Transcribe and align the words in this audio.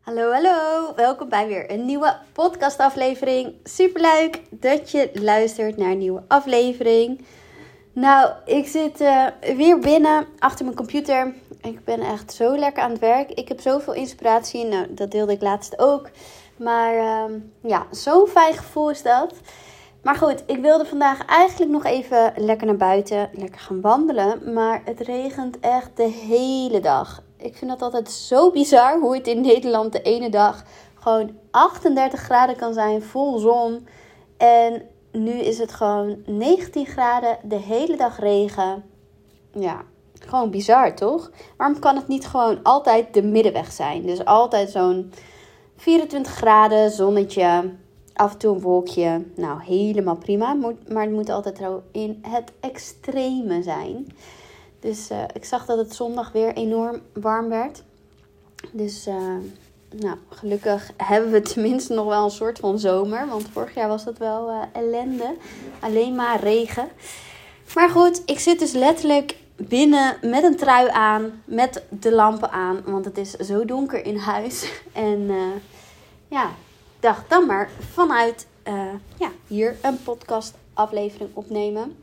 Hallo, 0.00 0.32
hallo. 0.32 0.92
Welkom 0.96 1.28
bij 1.28 1.46
weer 1.46 1.70
een 1.70 1.84
nieuwe 1.84 2.16
podcastaflevering. 2.32 3.54
Superleuk 3.64 4.40
dat 4.50 4.90
je 4.90 5.10
luistert 5.12 5.76
naar 5.76 5.90
een 5.90 5.98
nieuwe 5.98 6.22
aflevering. 6.28 7.24
Nou, 7.92 8.32
ik 8.44 8.66
zit 8.66 9.00
uh, 9.00 9.26
weer 9.56 9.78
binnen 9.78 10.26
achter 10.38 10.64
mijn 10.64 10.76
computer. 10.76 11.34
Ik 11.62 11.84
ben 11.84 12.00
echt 12.00 12.32
zo 12.32 12.56
lekker 12.56 12.82
aan 12.82 12.90
het 12.90 13.00
werk. 13.00 13.30
Ik 13.30 13.48
heb 13.48 13.60
zoveel 13.60 13.92
inspiratie. 13.92 14.64
Nou, 14.64 14.94
dat 14.94 15.10
deelde 15.10 15.32
ik 15.32 15.42
laatst 15.42 15.78
ook. 15.78 16.10
Maar 16.56 16.94
uh, 16.94 17.36
ja, 17.62 17.86
zo'n 17.90 18.26
fijn 18.26 18.54
gevoel 18.54 18.90
is 18.90 19.02
dat. 19.02 19.34
Maar 20.02 20.16
goed, 20.16 20.42
ik 20.46 20.60
wilde 20.60 20.84
vandaag 20.84 21.24
eigenlijk 21.24 21.70
nog 21.70 21.84
even 21.84 22.32
lekker 22.36 22.66
naar 22.66 22.76
buiten, 22.76 23.30
lekker 23.32 23.60
gaan 23.60 23.80
wandelen. 23.80 24.52
Maar 24.52 24.82
het 24.84 25.00
regent 25.00 25.60
echt 25.60 25.96
de 25.96 26.08
hele 26.08 26.80
dag. 26.80 27.22
Ik 27.40 27.56
vind 27.56 27.70
dat 27.70 27.82
altijd 27.82 28.10
zo 28.10 28.50
bizar 28.50 29.00
hoe 29.00 29.14
het 29.16 29.26
in 29.26 29.40
Nederland 29.40 29.92
de 29.92 30.02
ene 30.02 30.30
dag 30.30 30.64
gewoon 30.94 31.36
38 31.50 32.20
graden 32.20 32.56
kan 32.56 32.74
zijn, 32.74 33.02
vol 33.02 33.38
zon. 33.38 33.86
En 34.36 34.82
nu 35.12 35.30
is 35.30 35.58
het 35.58 35.72
gewoon 35.72 36.22
19 36.26 36.86
graden, 36.86 37.38
de 37.42 37.56
hele 37.56 37.96
dag 37.96 38.18
regen. 38.18 38.84
Ja, 39.52 39.82
gewoon 40.20 40.50
bizar 40.50 40.94
toch? 40.94 41.30
Waarom 41.56 41.78
kan 41.78 41.96
het 41.96 42.08
niet 42.08 42.26
gewoon 42.26 42.62
altijd 42.62 43.14
de 43.14 43.22
middenweg 43.22 43.72
zijn? 43.72 44.02
Dus 44.02 44.24
altijd 44.24 44.70
zo'n 44.70 45.12
24 45.76 46.32
graden, 46.32 46.90
zonnetje, 46.90 47.70
af 48.14 48.32
en 48.32 48.38
toe 48.38 48.54
een 48.54 48.60
wolkje. 48.60 49.24
Nou, 49.34 49.62
helemaal 49.62 50.16
prima. 50.16 50.54
Maar 50.88 51.02
het 51.02 51.12
moet 51.12 51.30
altijd 51.30 51.60
in 51.92 52.24
het 52.28 52.52
extreme 52.60 53.62
zijn. 53.62 54.06
Dus 54.80 55.10
uh, 55.10 55.22
ik 55.32 55.44
zag 55.44 55.66
dat 55.66 55.78
het 55.78 55.94
zondag 55.94 56.32
weer 56.32 56.54
enorm 56.54 57.00
warm 57.12 57.48
werd. 57.48 57.82
Dus 58.72 59.06
uh, 59.06 59.14
nou, 59.90 60.16
gelukkig 60.28 60.90
hebben 60.96 61.30
we 61.30 61.40
tenminste 61.40 61.94
nog 61.94 62.06
wel 62.06 62.24
een 62.24 62.30
soort 62.30 62.58
van 62.58 62.78
zomer. 62.78 63.28
Want 63.28 63.48
vorig 63.52 63.74
jaar 63.74 63.88
was 63.88 64.04
dat 64.04 64.18
wel 64.18 64.50
uh, 64.50 64.62
ellende. 64.72 65.36
Alleen 65.80 66.14
maar 66.14 66.40
regen. 66.40 66.88
Maar 67.74 67.90
goed, 67.90 68.22
ik 68.26 68.38
zit 68.38 68.58
dus 68.58 68.72
letterlijk 68.72 69.36
binnen 69.56 70.16
met 70.22 70.42
een 70.42 70.56
trui 70.56 70.88
aan. 70.88 71.42
Met 71.44 71.82
de 71.88 72.12
lampen 72.12 72.50
aan. 72.50 72.82
Want 72.84 73.04
het 73.04 73.18
is 73.18 73.30
zo 73.30 73.64
donker 73.64 74.04
in 74.04 74.16
huis. 74.16 74.72
En 74.92 75.30
ja, 76.28 76.50
dacht 77.00 77.30
dan 77.30 77.46
maar 77.46 77.70
vanuit 77.92 78.46
ja, 79.18 79.30
hier 79.46 79.76
een 79.82 80.02
podcast 80.02 80.54
aflevering 80.74 81.30
opnemen. 81.32 81.96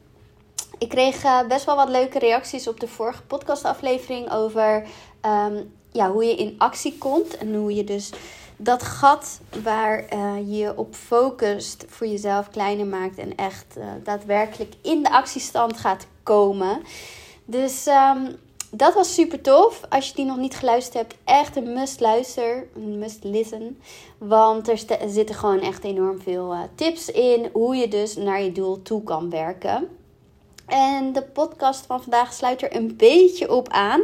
Ik 0.77 0.89
kreeg 0.89 1.23
uh, 1.23 1.47
best 1.47 1.65
wel 1.65 1.75
wat 1.75 1.89
leuke 1.89 2.19
reacties 2.19 2.67
op 2.67 2.79
de 2.79 2.87
vorige 2.87 3.23
podcastaflevering 3.23 4.31
over 4.31 4.87
um, 5.25 5.73
ja, 5.91 6.11
hoe 6.11 6.25
je 6.25 6.35
in 6.35 6.55
actie 6.57 6.97
komt. 6.97 7.37
En 7.37 7.55
hoe 7.55 7.75
je 7.75 7.83
dus 7.83 8.11
dat 8.57 8.83
gat 8.83 9.39
waar 9.63 10.05
uh, 10.13 10.59
je 10.59 10.77
op 10.77 10.95
focust 10.95 11.85
voor 11.87 12.07
jezelf 12.07 12.49
kleiner 12.49 12.85
maakt. 12.85 13.17
En 13.17 13.35
echt 13.35 13.65
uh, 13.77 13.85
daadwerkelijk 14.03 14.73
in 14.81 15.03
de 15.03 15.09
actiestand 15.09 15.77
gaat 15.77 16.07
komen. 16.23 16.81
Dus 17.45 17.87
um, 17.87 18.35
dat 18.71 18.93
was 18.93 19.13
super 19.13 19.41
tof. 19.41 19.81
Als 19.89 20.07
je 20.07 20.15
die 20.15 20.25
nog 20.25 20.37
niet 20.37 20.55
geluisterd 20.55 20.93
hebt, 20.95 21.15
echt 21.23 21.55
een 21.55 21.73
must 21.73 21.99
luister, 21.99 22.67
een 22.75 22.99
must 22.99 23.23
listen. 23.23 23.81
Want 24.17 24.67
er 24.67 24.79
zitten 25.07 25.35
gewoon 25.35 25.59
echt 25.59 25.83
enorm 25.83 26.21
veel 26.21 26.55
tips 26.75 27.09
in 27.09 27.49
hoe 27.53 27.75
je 27.75 27.87
dus 27.87 28.15
naar 28.15 28.41
je 28.41 28.51
doel 28.51 28.81
toe 28.81 29.03
kan 29.03 29.29
werken. 29.29 29.96
En 30.67 31.13
de 31.13 31.23
podcast 31.23 31.85
van 31.85 32.01
vandaag 32.01 32.33
sluit 32.33 32.61
er 32.61 32.75
een 32.75 32.95
beetje 32.95 33.51
op 33.51 33.69
aan. 33.69 34.01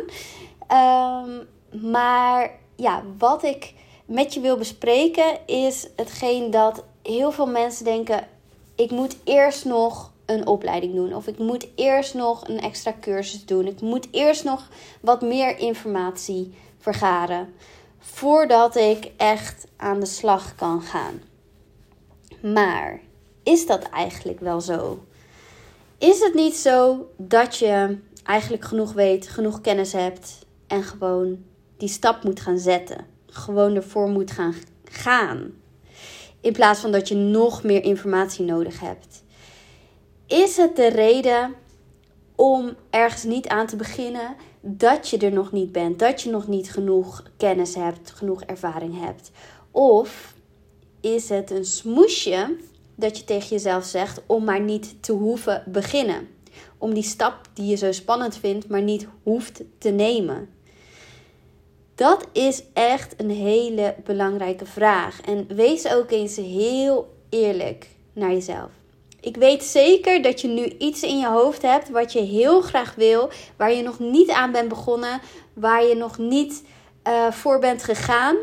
Um, 0.72 1.48
maar 1.92 2.52
ja, 2.76 3.04
wat 3.18 3.44
ik 3.44 3.74
met 4.06 4.34
je 4.34 4.40
wil 4.40 4.58
bespreken 4.58 5.48
is 5.48 5.88
hetgeen 5.96 6.52
dat 6.52 6.84
heel 7.02 7.32
veel 7.32 7.48
mensen 7.48 7.86
denken: 7.86 8.28
ik 8.76 8.92
moet 8.92 9.16
eerst 9.24 9.66
nog 9.66 10.12
een 10.26 10.48
opleiding 10.48 10.96
doen. 10.96 11.16
Of 11.16 11.28
ik 11.28 11.38
moet 11.38 11.68
eerst 11.76 12.14
nog 12.14 12.48
een 12.48 12.60
extra 12.60 12.94
cursus 13.02 13.46
doen. 13.46 13.68
Ik 13.68 13.82
moet 13.82 14.08
eerst 14.12 14.44
nog 14.44 14.70
wat 15.02 15.22
meer 15.22 15.60
informatie 15.60 16.54
vergaren. 16.78 17.54
Voordat 18.00 18.76
ik 18.76 19.12
echt 19.18 19.68
aan 19.78 20.00
de 20.00 20.06
slag 20.06 20.56
kan 20.56 20.82
gaan. 20.82 21.22
Maar 22.42 23.00
is 23.44 23.66
dat 23.66 23.90
eigenlijk 23.90 24.40
wel 24.40 24.62
zo? 24.62 25.00
Is 26.04 26.20
het 26.20 26.34
niet 26.34 26.56
zo 26.56 27.08
dat 27.18 27.58
je 27.58 27.98
eigenlijk 28.24 28.64
genoeg 28.64 28.94
weet, 28.94 29.28
genoeg 29.28 29.62
kennis 29.62 29.94
hebt 29.94 30.46
en 30.68 30.84
gewoon 30.84 31.44
die 31.78 31.90
stap 31.90 32.24
moet 32.24 32.40
gaan 32.40 32.58
zetten? 32.58 33.06
Gewoon 33.28 33.76
ervoor 33.76 34.10
moet 34.10 34.32
gaan 34.32 34.54
gaan. 34.84 35.52
In 36.42 36.54
plaats 36.54 36.80
van 36.80 36.92
dat 36.92 37.08
je 37.08 37.16
nog 37.16 37.64
meer 37.64 37.84
informatie 37.84 38.46
nodig 38.46 38.80
hebt. 38.80 39.24
Is 40.28 40.58
het 40.58 40.76
de 40.76 40.88
reden 40.88 41.54
om 42.36 42.76
ergens 42.90 43.24
niet 43.24 43.48
aan 43.48 43.68
te 43.68 43.76
beginnen 43.76 44.36
dat 44.62 45.10
je 45.10 45.18
er 45.18 45.34
nog 45.34 45.52
niet 45.52 45.72
bent, 45.72 46.00
dat 46.00 46.22
je 46.22 46.30
nog 46.30 46.48
niet 46.48 46.72
genoeg 46.72 47.24
kennis 47.38 47.76
hebt, 47.76 48.12
genoeg 48.12 48.42
ervaring 48.42 49.00
hebt? 49.00 49.32
Of 49.72 50.34
is 51.02 51.30
het 51.30 51.52
een 51.52 51.66
smoesje 51.66 52.56
dat 52.96 53.18
je 53.18 53.24
tegen 53.24 53.50
jezelf 53.50 53.86
zegt 53.86 54.22
om 54.26 54.44
maar 54.44 54.62
niet 54.62 55.04
te 55.04 55.12
hoeven 55.12 55.64
beginnen. 55.68 56.28
Om 56.78 56.94
die 56.94 57.04
stap 57.04 57.42
die 57.54 57.66
je 57.66 57.76
zo 57.76 57.92
spannend 57.92 58.38
vindt, 58.38 58.68
maar 58.68 58.82
niet 58.82 59.08
hoeft 59.24 59.62
te 59.78 59.90
nemen. 59.90 60.50
Dat 61.96 62.28
is 62.32 62.64
echt 62.74 63.14
een 63.18 63.30
hele 63.30 63.96
belangrijke 64.04 64.66
vraag. 64.66 65.22
En 65.22 65.48
wees 65.56 65.94
ook 65.94 66.12
eens 66.12 66.36
heel 66.36 67.18
eerlijk 67.30 67.88
naar 68.14 68.32
jezelf. 68.32 68.72
Ik 69.20 69.38
weet 69.38 69.64
zeker 69.64 70.22
dat 70.22 70.42
je 70.42 70.48
nu 70.48 70.66
iets 70.66 71.04
in 71.04 71.20
je 71.20 71.28
hoofd 71.28 71.62
hebt 71.62 71.90
wat 71.90 72.14
je 72.14 72.20
heel 72.20 72.62
graag 72.62 72.96
wil, 72.96 73.30
waar 73.58 73.74
je 73.74 73.82
nog 73.82 74.00
niet 74.00 74.30
aan 74.30 74.52
bent 74.52 74.70
begonnen, 74.70 75.22
waar 75.54 75.84
je 75.84 75.96
nog 75.96 76.18
niet 76.18 76.64
uh, 77.08 77.32
voor 77.32 77.60
bent 77.60 77.84
gegaan, 77.84 78.36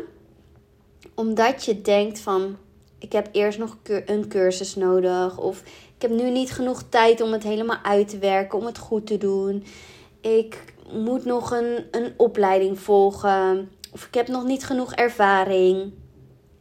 omdat 1.15 1.65
je 1.65 1.81
denkt 1.81 2.19
van 2.19 2.57
ik 3.01 3.11
heb 3.11 3.29
eerst 3.31 3.59
nog 3.59 3.77
een 4.05 4.27
cursus 4.27 4.75
nodig. 4.75 5.37
Of 5.37 5.61
ik 5.95 6.01
heb 6.01 6.11
nu 6.11 6.29
niet 6.29 6.51
genoeg 6.51 6.83
tijd 6.89 7.21
om 7.21 7.31
het 7.31 7.43
helemaal 7.43 7.79
uit 7.83 8.09
te 8.09 8.17
werken, 8.17 8.57
om 8.59 8.65
het 8.65 8.77
goed 8.77 9.07
te 9.07 9.17
doen. 9.17 9.65
Ik 10.21 10.73
moet 10.91 11.25
nog 11.25 11.51
een, 11.51 11.85
een 11.91 12.13
opleiding 12.17 12.79
volgen. 12.79 13.71
Of 13.91 14.05
ik 14.05 14.13
heb 14.13 14.27
nog 14.27 14.43
niet 14.43 14.65
genoeg 14.65 14.93
ervaring. 14.93 15.93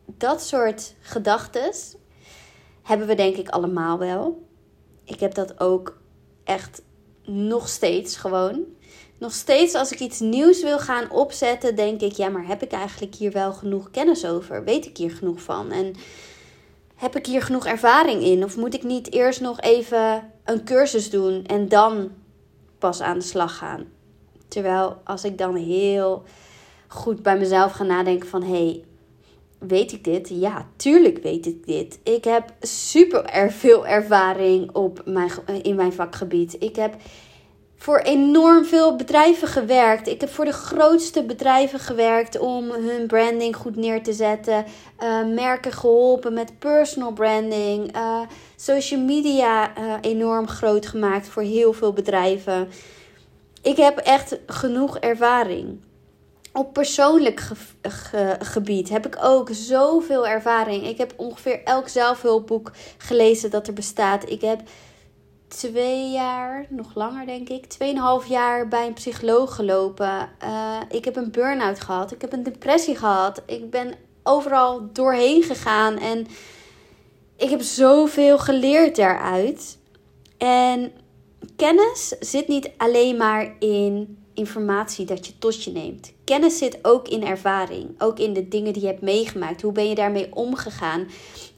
Dat 0.07 0.43
soort 0.43 0.95
gedachten 1.01 1.73
hebben 2.83 3.07
we 3.07 3.15
denk 3.15 3.37
ik 3.37 3.49
allemaal 3.49 3.99
wel. 3.99 4.47
Ik 5.05 5.21
heb 5.21 5.35
dat 5.35 5.61
ook 5.61 5.99
echt 6.45 6.83
nog 7.25 7.69
steeds 7.69 8.17
gewoon. 8.17 8.65
Nog 9.19 9.33
steeds 9.33 9.75
als 9.75 9.93
ik 9.93 10.01
iets 10.01 10.21
nieuws 10.21 10.63
wil 10.63 10.79
gaan 10.79 11.11
opzetten, 11.11 11.77
denk 11.77 12.01
ik, 12.01 12.13
ja, 12.13 12.29
maar 12.29 12.47
heb 12.47 12.63
ik 12.63 12.73
eigenlijk 12.73 13.15
hier 13.15 13.33
wel 13.33 13.53
genoeg 13.53 13.91
kennis 13.91 14.27
over? 14.27 14.65
Weet 14.65 14.87
ik 14.87 14.97
hier 14.97 15.11
genoeg 15.11 15.43
van? 15.43 15.71
En 15.71 15.95
heb 17.01 17.17
ik 17.17 17.27
hier 17.27 17.43
genoeg 17.43 17.67
ervaring 17.67 18.23
in? 18.23 18.45
Of 18.45 18.57
moet 18.57 18.75
ik 18.75 18.83
niet 18.83 19.13
eerst 19.13 19.41
nog 19.41 19.61
even 19.61 20.31
een 20.45 20.65
cursus 20.65 21.11
doen 21.11 21.45
en 21.47 21.69
dan 21.69 22.11
pas 22.79 23.01
aan 23.01 23.19
de 23.19 23.25
slag 23.25 23.57
gaan? 23.57 23.85
Terwijl 24.49 25.01
als 25.05 25.25
ik 25.25 25.39
dan 25.39 25.55
heel 25.55 26.23
goed 26.89 27.23
bij 27.23 27.39
mezelf 27.39 27.73
ga 27.73 27.85
nadenken 27.85 28.29
van 28.29 28.43
hé, 28.43 28.49
hey, 28.49 28.85
weet 29.59 29.93
ik 29.93 30.05
dit? 30.05 30.29
Ja, 30.29 30.67
tuurlijk 30.77 31.23
weet 31.23 31.47
ik 31.47 31.67
dit. 31.67 31.99
Ik 32.03 32.25
heb 32.25 32.53
super 32.61 33.53
veel 33.53 33.87
ervaring 33.87 34.73
op 34.73 35.03
mijn, 35.05 35.31
in 35.63 35.77
mijn 35.77 35.93
vakgebied. 35.93 36.57
Ik 36.59 36.77
heb 36.77 36.95
voor 37.81 37.99
enorm 37.99 38.65
veel 38.65 38.97
bedrijven 38.97 39.49
gewerkt. 39.49 40.09
Ik 40.09 40.21
heb 40.21 40.31
voor 40.31 40.45
de 40.45 40.53
grootste 40.53 41.23
bedrijven 41.23 41.79
gewerkt 41.79 42.39
om 42.39 42.71
hun 42.71 43.07
branding 43.07 43.57
goed 43.57 43.77
neer 43.77 44.03
te 44.03 44.13
zetten. 44.13 44.65
Uh, 44.99 45.27
merken 45.35 45.73
geholpen 45.73 46.33
met 46.33 46.59
personal 46.59 47.13
branding. 47.13 47.97
Uh, 47.97 48.21
social 48.57 49.01
media 49.01 49.79
uh, 49.79 49.95
enorm 50.01 50.49
groot 50.49 50.87
gemaakt 50.87 51.29
voor 51.29 51.43
heel 51.43 51.73
veel 51.73 51.93
bedrijven. 51.93 52.69
Ik 53.63 53.77
heb 53.77 53.99
echt 53.99 54.39
genoeg 54.47 54.99
ervaring. 54.99 55.81
Op 56.53 56.73
persoonlijk 56.73 57.49
gebied 58.41 58.89
heb 58.89 59.07
ik 59.07 59.17
ook 59.23 59.49
zoveel 59.53 60.27
ervaring. 60.27 60.87
Ik 60.87 60.99
heb 60.99 61.13
ongeveer 61.17 61.61
elk 61.65 61.89
zelfhulpboek 61.89 62.73
gelezen 62.99 63.51
dat 63.51 63.67
er 63.67 63.73
bestaat. 63.73 64.31
Ik 64.31 64.41
heb 64.41 64.61
twee 65.51 66.11
jaar, 66.11 66.67
nog 66.69 66.95
langer 66.95 67.27
denk 67.27 67.49
ik, 67.49 67.67
tweeënhalf 67.67 68.27
jaar 68.27 68.69
bij 68.69 68.87
een 68.87 68.93
psycholoog 68.93 69.55
gelopen. 69.55 70.29
Uh, 70.45 70.81
ik 70.91 71.05
heb 71.05 71.17
een 71.17 71.31
burn-out 71.31 71.81
gehad. 71.81 72.13
Ik 72.13 72.21
heb 72.21 72.33
een 72.33 72.43
depressie 72.43 72.97
gehad. 72.97 73.43
Ik 73.47 73.71
ben 73.71 73.95
overal 74.23 74.89
doorheen 74.93 75.43
gegaan. 75.43 75.99
En 75.99 76.27
ik 77.37 77.51
heb 77.51 77.61
zoveel 77.61 78.39
geleerd 78.39 78.97
daaruit. 78.97 79.79
En 80.39 80.93
kennis 81.57 82.09
zit 82.21 82.49
niet 82.49 82.71
alleen 82.77 83.17
maar 83.17 83.55
in 83.59 84.19
informatie 84.35 85.07
dat 85.07 85.27
je 85.27 85.39
tot 85.39 85.65
je 85.65 85.71
neemt. 85.71 86.13
Kennis 86.25 86.59
zit 86.59 86.79
ook 86.83 87.09
in 87.09 87.27
ervaring, 87.27 88.03
ook 88.03 88.19
in 88.19 88.33
de 88.33 88.49
dingen 88.49 88.73
die 88.73 88.83
je 88.83 88.89
hebt 88.89 89.03
meegemaakt. 89.03 89.63
Hoe 89.63 89.73
ben 89.73 89.89
je 89.89 89.95
daarmee 89.95 90.35
omgegaan? 90.35 91.09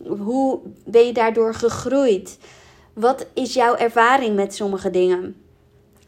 Hoe 0.07 0.61
ben 0.85 1.07
je 1.07 1.13
daardoor 1.13 1.55
gegroeid? 1.55 2.39
Wat 2.93 3.27
is 3.35 3.55
jouw 3.55 3.77
ervaring 3.77 4.35
met 4.35 4.55
sommige 4.55 4.91
dingen? 4.91 5.37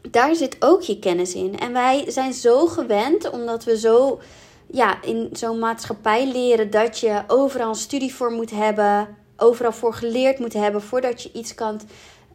Daar 0.01 0.35
zit 0.35 0.55
ook 0.59 0.81
je 0.81 0.99
kennis 0.99 1.33
in. 1.33 1.59
En 1.59 1.73
wij 1.73 2.03
zijn 2.07 2.33
zo 2.33 2.65
gewend, 2.65 3.29
omdat 3.29 3.63
we 3.63 3.77
zo 3.77 4.19
ja, 4.67 5.01
in 5.03 5.29
zo'n 5.31 5.59
maatschappij 5.59 6.31
leren 6.31 6.69
dat 6.69 6.99
je 6.99 7.23
overal 7.27 7.69
een 7.69 7.75
studie 7.75 8.13
voor 8.13 8.31
moet 8.31 8.51
hebben, 8.51 9.17
overal 9.37 9.71
voor 9.71 9.93
geleerd 9.93 10.39
moet 10.39 10.53
hebben 10.53 10.81
voordat 10.81 11.23
je 11.23 11.31
iets 11.33 11.55
kan 11.55 11.81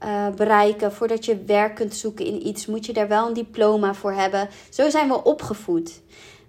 uh, 0.05 0.29
bereiken. 0.29 0.93
Voordat 0.93 1.25
je 1.25 1.45
werk 1.45 1.75
kunt 1.75 1.95
zoeken 1.95 2.25
in 2.25 2.47
iets, 2.47 2.67
moet 2.67 2.87
je 2.87 2.93
daar 2.93 3.09
wel 3.09 3.27
een 3.27 3.35
diploma 3.35 3.95
voor 3.95 4.13
hebben. 4.13 4.49
Zo 4.71 4.91
zijn 4.91 5.09
we 5.09 5.25
opgevoed. 5.25 6.01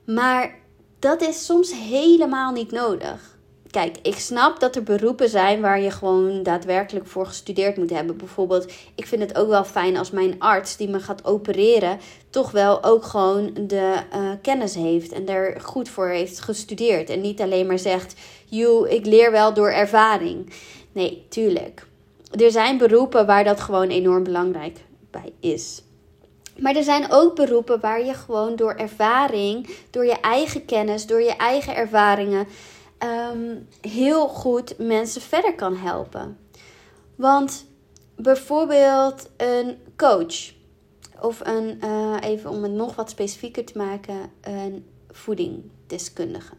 Maar 0.06 0.59
dat 1.00 1.21
is 1.21 1.45
soms 1.45 1.74
helemaal 1.74 2.51
niet 2.51 2.71
nodig. 2.71 3.31
Kijk, 3.71 3.97
ik 4.01 4.15
snap 4.15 4.59
dat 4.59 4.75
er 4.75 4.83
beroepen 4.83 5.29
zijn 5.29 5.62
waar 5.62 5.81
je 5.81 5.91
gewoon 5.91 6.44
daadwerkelijk 6.44 7.07
voor 7.07 7.25
gestudeerd 7.25 7.77
moet 7.77 7.89
hebben. 7.89 8.18
Bijvoorbeeld, 8.18 8.71
ik 8.95 9.07
vind 9.07 9.21
het 9.21 9.38
ook 9.38 9.47
wel 9.47 9.63
fijn 9.63 9.97
als 9.97 10.12
mijn 10.12 10.35
arts 10.39 10.77
die 10.77 10.89
me 10.89 11.00
gaat 11.00 11.25
opereren, 11.25 12.00
toch 12.29 12.51
wel 12.51 12.83
ook 12.83 13.03
gewoon 13.03 13.53
de 13.68 13.94
uh, 14.15 14.31
kennis 14.41 14.75
heeft 14.75 15.12
en 15.12 15.25
daar 15.25 15.62
goed 15.62 15.89
voor 15.89 16.07
heeft 16.07 16.39
gestudeerd. 16.39 17.09
En 17.09 17.21
niet 17.21 17.41
alleen 17.41 17.68
maar 17.68 17.79
zegt, 17.79 18.15
joh, 18.45 18.89
ik 18.89 19.06
leer 19.06 19.31
wel 19.31 19.53
door 19.53 19.69
ervaring. 19.69 20.53
Nee, 20.91 21.25
tuurlijk 21.29 21.89
er 22.31 22.51
zijn 22.51 22.77
beroepen 22.77 23.25
waar 23.25 23.44
dat 23.44 23.59
gewoon 23.59 23.88
enorm 23.88 24.23
belangrijk 24.23 24.77
bij 25.12 25.33
is. 25.39 25.81
Maar 26.57 26.75
er 26.75 26.83
zijn 26.83 27.12
ook 27.12 27.35
beroepen 27.35 27.79
waar 27.79 28.06
je 28.06 28.13
gewoon 28.13 28.56
door 28.56 28.73
ervaring, 28.73 29.69
door 29.89 30.06
je 30.06 30.19
eigen 30.19 30.65
kennis, 30.65 31.06
door 31.06 31.21
je 31.21 31.35
eigen 31.35 31.75
ervaringen 31.75 32.47
ehm, 33.01 33.56
heel 33.81 34.27
goed 34.27 34.77
mensen 34.77 35.21
verder 35.21 35.56
kan 35.56 35.75
helpen. 35.75 36.38
Want 37.15 37.65
bijvoorbeeld 38.15 39.30
een 39.38 39.77
coach 39.95 40.53
of 41.21 41.39
een, 41.44 41.80
uh, 41.83 42.15
even 42.21 42.50
om 42.50 42.63
het 42.63 42.71
nog 42.71 42.95
wat 42.95 43.09
specifieker 43.09 43.65
te 43.65 43.77
maken, 43.77 44.15
een 44.42 44.86
voedingdeskundige. 45.12 46.53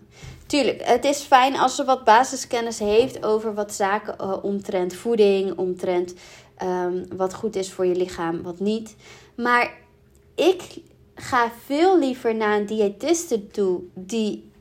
Tuurlijk, 0.46 0.82
het 0.84 1.04
is 1.04 1.20
fijn 1.20 1.56
als 1.58 1.76
ze 1.76 1.84
wat 1.84 2.04
basiskennis 2.04 2.78
heeft 2.78 3.24
over 3.24 3.54
wat 3.54 3.72
zaken 3.72 4.14
uh, 4.20 4.44
omtrent 4.44 4.94
voeding, 4.94 5.58
omtrent 5.58 6.14
um, 6.62 7.06
wat 7.16 7.34
goed 7.34 7.56
is 7.56 7.72
voor 7.72 7.86
je 7.86 7.96
lichaam, 7.96 8.42
wat 8.42 8.60
niet. 8.60 8.96
Maar 9.36 9.74
ik 10.34 10.62
ga 11.14 11.52
veel 11.64 11.98
liever 11.98 12.34
naar 12.34 12.58
een 12.58 12.66
diëtiste 12.66 13.46
toe 13.46 13.80
die 13.94 14.51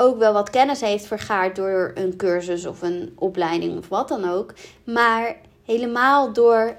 ook 0.00 0.18
wel 0.18 0.32
wat 0.32 0.50
kennis 0.50 0.80
heeft 0.80 1.06
vergaard 1.06 1.56
door 1.56 1.92
een 1.94 2.16
cursus 2.16 2.66
of 2.66 2.82
een 2.82 3.12
opleiding 3.14 3.78
of 3.78 3.88
wat 3.88 4.08
dan 4.08 4.28
ook. 4.28 4.54
Maar 4.84 5.36
helemaal 5.64 6.32
door 6.32 6.76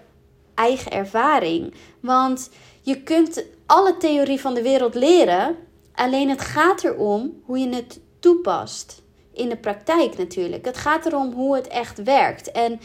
eigen 0.55 0.91
ervaring. 0.91 1.73
Want 1.99 2.49
je 2.81 3.03
kunt 3.03 3.43
alle 3.65 3.97
theorie 3.97 4.39
van 4.39 4.53
de 4.53 4.61
wereld 4.61 4.95
leren. 4.95 5.55
Alleen 5.93 6.29
het 6.29 6.41
gaat 6.41 6.83
erom 6.83 7.41
hoe 7.45 7.59
je 7.59 7.69
het 7.69 7.99
toepast. 8.19 9.01
In 9.33 9.49
de 9.49 9.57
praktijk 9.57 10.17
natuurlijk. 10.17 10.65
Het 10.65 10.77
gaat 10.77 11.05
erom 11.05 11.33
hoe 11.33 11.55
het 11.55 11.67
echt 11.67 12.03
werkt. 12.03 12.51
En 12.51 12.79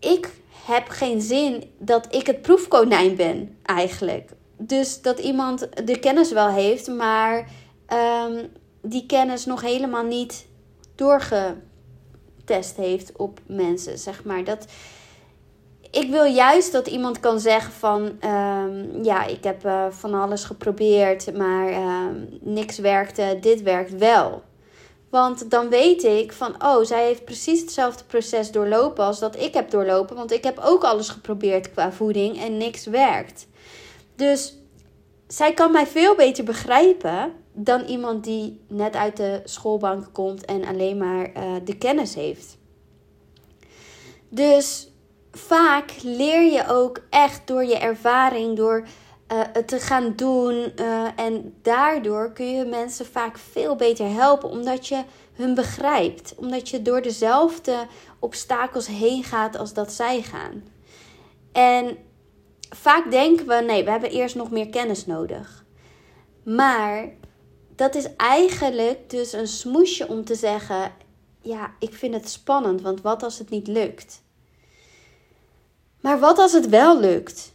ik 0.00 0.30
heb 0.64 0.88
geen 0.88 1.20
zin 1.20 1.72
dat 1.78 2.14
ik 2.14 2.26
het 2.26 2.42
proefkonijn 2.42 3.16
ben, 3.16 3.56
eigenlijk. 3.62 4.30
Dus 4.56 5.02
dat 5.02 5.18
iemand 5.18 5.68
de 5.86 5.98
kennis 5.98 6.32
wel 6.32 6.48
heeft, 6.48 6.88
maar 6.88 7.48
um, 7.92 8.50
die 8.82 9.06
kennis 9.06 9.44
nog 9.44 9.60
helemaal 9.60 10.04
niet 10.04 10.46
doorgetest 10.94 12.76
heeft 12.76 13.16
op 13.16 13.40
mensen, 13.46 13.98
zeg 13.98 14.24
maar. 14.24 14.44
Dat, 14.44 14.66
ik 15.90 16.10
wil 16.10 16.24
juist 16.24 16.72
dat 16.72 16.86
iemand 16.86 17.20
kan 17.20 17.40
zeggen 17.40 17.72
van... 17.72 18.02
Um, 18.02 19.04
ja, 19.04 19.26
ik 19.26 19.44
heb 19.44 19.64
uh, 19.64 19.86
van 19.90 20.14
alles 20.14 20.44
geprobeerd, 20.44 21.36
maar 21.36 21.68
um, 22.08 22.28
niks 22.40 22.78
werkte. 22.78 23.38
Dit 23.40 23.62
werkt 23.62 23.96
wel. 23.96 24.42
Want 25.10 25.50
dan 25.50 25.68
weet 25.68 26.02
ik 26.02 26.32
van, 26.32 26.64
oh, 26.64 26.84
zij 26.84 27.04
heeft 27.04 27.24
precies 27.24 27.60
hetzelfde 27.60 28.04
proces 28.04 28.50
doorlopen 28.50 29.04
als 29.04 29.18
dat 29.18 29.36
ik 29.36 29.54
heb 29.54 29.70
doorlopen. 29.70 30.16
Want 30.16 30.32
ik 30.32 30.44
heb 30.44 30.58
ook 30.64 30.84
alles 30.84 31.08
geprobeerd 31.08 31.72
qua 31.72 31.92
voeding 31.92 32.40
en 32.40 32.56
niks 32.56 32.86
werkt. 32.86 33.46
Dus 34.16 34.56
zij 35.26 35.54
kan 35.54 35.72
mij 35.72 35.86
veel 35.86 36.14
beter 36.14 36.44
begrijpen 36.44 37.32
dan 37.52 37.84
iemand 37.84 38.24
die 38.24 38.60
net 38.68 38.94
uit 38.96 39.16
de 39.16 39.40
schoolbank 39.44 40.08
komt 40.12 40.44
en 40.44 40.64
alleen 40.64 40.96
maar 40.96 41.30
uh, 41.36 41.54
de 41.64 41.78
kennis 41.78 42.14
heeft. 42.14 42.58
Dus 44.28 44.92
vaak 45.30 45.94
leer 46.02 46.52
je 46.52 46.64
ook 46.68 47.00
echt 47.10 47.46
door 47.46 47.64
je 47.64 47.78
ervaring, 47.78 48.56
door 48.56 48.80
uh, 49.32 49.40
het 49.52 49.68
te 49.68 49.78
gaan 49.78 50.12
doen. 50.16 50.72
Uh, 50.80 51.08
en 51.16 51.54
daardoor 51.62 52.32
kun 52.32 52.46
je 52.46 52.64
mensen 52.64 53.06
vaak 53.06 53.38
veel 53.38 53.76
beter 53.76 54.08
helpen, 54.08 54.48
omdat 54.48 54.88
je 54.88 55.02
hun 55.32 55.54
begrijpt. 55.54 56.34
Omdat 56.36 56.68
je 56.68 56.82
door 56.82 57.02
dezelfde 57.02 57.86
obstakels 58.18 58.86
heen 58.86 59.24
gaat 59.24 59.56
als 59.56 59.74
dat 59.74 59.92
zij 59.92 60.22
gaan. 60.22 60.64
En 61.52 61.96
vaak 62.70 63.10
denken 63.10 63.46
we, 63.46 63.54
nee, 63.54 63.84
we 63.84 63.90
hebben 63.90 64.10
eerst 64.10 64.34
nog 64.34 64.50
meer 64.50 64.68
kennis 64.68 65.06
nodig. 65.06 65.64
Maar 66.44 67.08
dat 67.82 67.94
is 67.94 68.16
eigenlijk 68.16 69.10
dus 69.10 69.32
een 69.32 69.48
smoesje 69.48 70.08
om 70.08 70.24
te 70.24 70.34
zeggen: 70.34 70.92
ja, 71.40 71.74
ik 71.78 71.94
vind 71.94 72.14
het 72.14 72.28
spannend, 72.28 72.80
want 72.80 73.00
wat 73.00 73.22
als 73.22 73.38
het 73.38 73.50
niet 73.50 73.66
lukt? 73.66 74.22
Maar 76.00 76.18
wat 76.18 76.38
als 76.38 76.52
het 76.52 76.68
wel 76.68 77.00
lukt? 77.00 77.52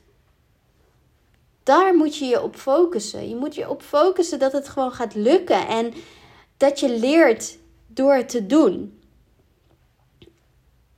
Daar 1.63 1.95
moet 1.95 2.17
je 2.17 2.25
je 2.25 2.41
op 2.41 2.55
focussen. 2.55 3.29
Je 3.29 3.35
moet 3.35 3.55
je 3.55 3.69
op 3.69 3.81
focussen 3.81 4.39
dat 4.39 4.51
het 4.51 4.69
gewoon 4.69 4.91
gaat 4.91 5.15
lukken 5.15 5.67
en 5.67 5.93
dat 6.57 6.79
je 6.79 6.89
leert 6.89 7.57
door 7.87 8.13
het 8.13 8.29
te 8.29 8.45
doen. 8.45 9.01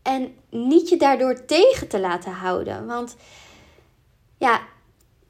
En 0.01 0.35
niet 0.49 0.89
je 0.89 0.97
daardoor 0.97 1.45
tegen 1.45 1.87
te 1.87 1.99
laten 1.99 2.31
houden. 2.31 2.85
Want 2.85 3.15
ja, 4.37 4.61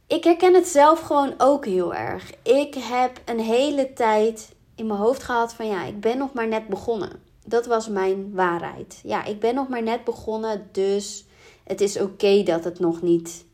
ik 0.09 0.23
herken 0.23 0.53
het 0.53 0.67
zelf 0.67 0.99
gewoon 0.99 1.33
ook 1.37 1.65
heel 1.65 1.93
erg. 1.93 2.31
Ik 2.43 2.73
heb 2.75 3.21
een 3.25 3.39
hele 3.39 3.93
tijd 3.93 4.55
in 4.75 4.87
mijn 4.87 4.99
hoofd 4.99 5.23
gehad 5.23 5.53
van 5.53 5.67
ja, 5.67 5.85
ik 5.85 5.99
ben 5.99 6.17
nog 6.17 6.33
maar 6.33 6.47
net 6.47 6.67
begonnen. 6.67 7.21
Dat 7.45 7.65
was 7.65 7.87
mijn 7.87 8.31
waarheid. 8.33 8.99
Ja, 9.03 9.25
ik 9.25 9.39
ben 9.39 9.55
nog 9.55 9.67
maar 9.67 9.83
net 9.83 10.03
begonnen, 10.03 10.69
dus 10.71 11.25
het 11.63 11.81
is 11.81 11.99
oké 11.99 12.43
dat 12.43 12.63
het 12.63 12.79
nog 12.79 13.01
niet 13.01 13.45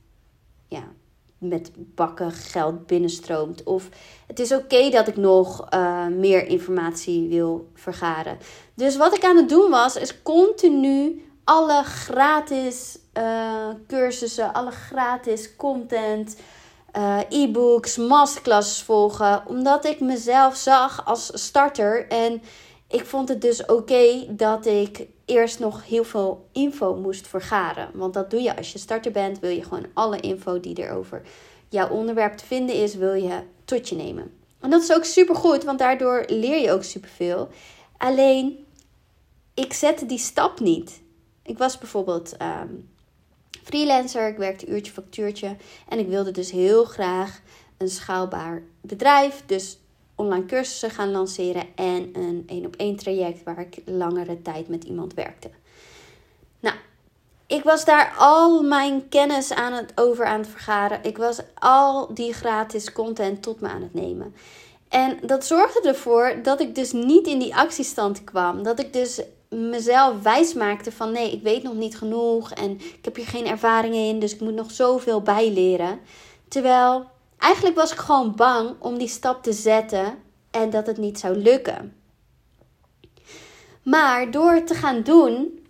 ja, 0.68 0.84
met 1.38 1.72
bakken 1.75 2.32
geld 2.32 2.88
binnenstroomt. 2.88 3.63
Of 3.63 3.89
het 4.27 4.39
is 4.39 4.51
oké 4.51 4.89
dat 4.89 5.08
ik 5.08 5.18
nog 5.18 5.68
uh, 5.74 6.08
meer 6.08 6.48
informatie 6.48 7.30
wil 7.30 7.70
vergaren. 7.74 8.38
Dus 8.74 8.98
wat 8.98 9.15
ik 9.15 9.24
aan 9.24 9.38
het 9.38 9.50
doen 9.50 9.70
was, 9.70 9.96
is 9.96 10.22
continu 10.22 11.25
alle 11.44 11.84
gratis 11.84 12.98
uh, 13.17 13.67
cursussen, 13.88 14.53
alle 14.53 14.72
gratis 14.72 15.55
content, 15.55 16.38
uh, 16.98 17.19
e-books, 17.29 17.98
masterclasses 17.98 18.81
volgen. 18.81 19.43
Omdat 19.48 19.86
ik 19.86 20.00
mezelf 20.00 20.55
zag 20.55 21.05
als 21.05 21.29
starter. 21.34 22.07
En 22.07 22.41
ik 22.88 23.05
vond 23.05 23.29
het 23.29 23.41
dus 23.41 23.65
oké 23.65 24.25
dat 24.29 24.65
ik 24.65 25.07
eerst 25.25 25.60
nog 25.60 25.86
heel 25.86 26.03
veel 26.03 26.48
info 26.51 26.95
moest 26.95 27.27
vergaren. 27.27 27.89
Want 27.93 28.13
dat 28.13 28.29
doe 28.29 28.41
je 28.41 28.57
als 28.57 28.72
je 28.72 28.79
starter 28.79 29.12
bent. 29.12 29.39
Wil 29.39 29.50
je 29.50 29.63
gewoon 29.63 29.86
alle 29.93 30.19
info 30.19 30.60
die 30.60 30.84
er 30.84 30.91
over 30.91 31.22
jouw 31.69 31.89
onderwerp 31.89 32.38
te 32.38 32.45
vinden 32.45 32.75
is, 32.75 32.95
wil 32.95 33.13
je 33.13 33.39
tot 33.65 33.89
je 33.89 33.95
nemen. 33.95 34.31
En 34.60 34.69
dat 34.69 34.81
is 34.81 34.93
ook 34.93 35.03
super 35.03 35.36
goed, 35.36 35.63
want 35.63 35.79
daardoor 35.79 36.24
leer 36.27 36.62
je 36.62 36.72
ook 36.72 36.84
superveel. 36.84 37.50
Alleen, 37.98 38.65
ik 39.53 39.74
zette 39.74 40.05
die 40.05 40.17
stap 40.17 40.60
niet. 40.60 41.01
Ik 41.43 41.57
was 41.57 41.77
bijvoorbeeld 41.77 42.38
ehm, 42.38 42.74
freelancer, 43.65 44.27
ik 44.27 44.38
werkte 44.38 44.67
uurtje 44.67 44.91
factuurtje. 44.91 45.55
En 45.88 46.00
ik 46.00 46.07
wilde 46.07 46.31
dus 46.31 46.51
heel 46.51 46.86
graag 46.86 47.41
een 47.77 47.89
schaalbaar 47.89 48.63
bedrijf. 48.81 49.43
Dus 49.45 49.77
online 50.15 50.45
cursussen 50.45 50.89
gaan 50.89 51.12
lanceren 51.12 51.63
en 51.75 52.10
een 52.13 52.43
één 52.48 52.65
op 52.65 52.75
één 52.75 52.95
traject 52.95 53.43
waar 53.43 53.60
ik 53.60 53.77
langere 53.86 54.41
tijd 54.41 54.67
met 54.67 54.84
iemand 54.84 55.13
werkte. 55.13 55.50
Nou, 56.60 56.75
ik 57.48 57.63
was 57.63 57.86
daar 57.86 58.15
al 58.17 58.63
mijn 58.63 59.10
kennis 59.10 59.53
aan 59.53 59.74
het 59.74 59.91
over 59.95 60.25
aan 60.25 60.39
het 60.39 60.50
vergaren. 60.50 61.03
Ik 61.03 61.17
was 61.17 61.39
al 61.53 62.13
die 62.13 62.34
gratis 62.34 62.91
content 62.91 63.43
tot 63.43 63.60
me 63.60 63.67
aan 63.67 63.81
het 63.81 63.93
nemen. 63.93 64.36
En 64.89 65.17
dat 65.22 65.45
zorgde 65.45 65.88
ervoor 65.88 66.39
dat 66.43 66.60
ik 66.60 66.75
dus 66.75 66.91
niet 66.91 67.27
in 67.27 67.39
die 67.39 67.55
actiestand 67.55 68.24
kwam. 68.24 68.63
Dat 68.63 68.79
ik 68.79 68.93
dus 68.93 69.22
mezelf 69.50 70.22
wijs 70.22 70.54
maakte 70.54 70.92
van 70.92 71.12
nee, 71.12 71.32
ik 71.32 71.44
weet 71.44 71.64
nog 71.64 71.74
niet 71.74 71.98
genoeg 71.98 72.52
en 72.52 72.72
ik 72.72 73.00
heb 73.02 73.16
hier 73.16 73.28
geen 73.28 73.48
ervaring 73.48 73.96
in, 73.96 74.20
dus 74.20 74.34
ik 74.34 74.42
moet 74.42 74.54
nog 74.54 74.72
zoveel 74.72 75.22
bijleren. 75.22 76.00
Terwijl 76.48 77.14
Eigenlijk 77.46 77.75
was 77.75 77.92
ik 77.92 77.98
gewoon 77.98 78.36
bang 78.36 78.75
om 78.80 78.98
die 78.98 79.08
stap 79.08 79.44
te 79.44 79.54
zetten 79.54 80.18
en 80.52 80.70
dat 80.70 80.88
het 80.88 80.98
niet 80.98 81.20
zou 81.20 81.36
lukken. 81.36 81.96
Maar 83.84 84.32
door 84.32 84.64
te 84.64 84.74
gaan 84.74 85.02
doen, 85.04 85.66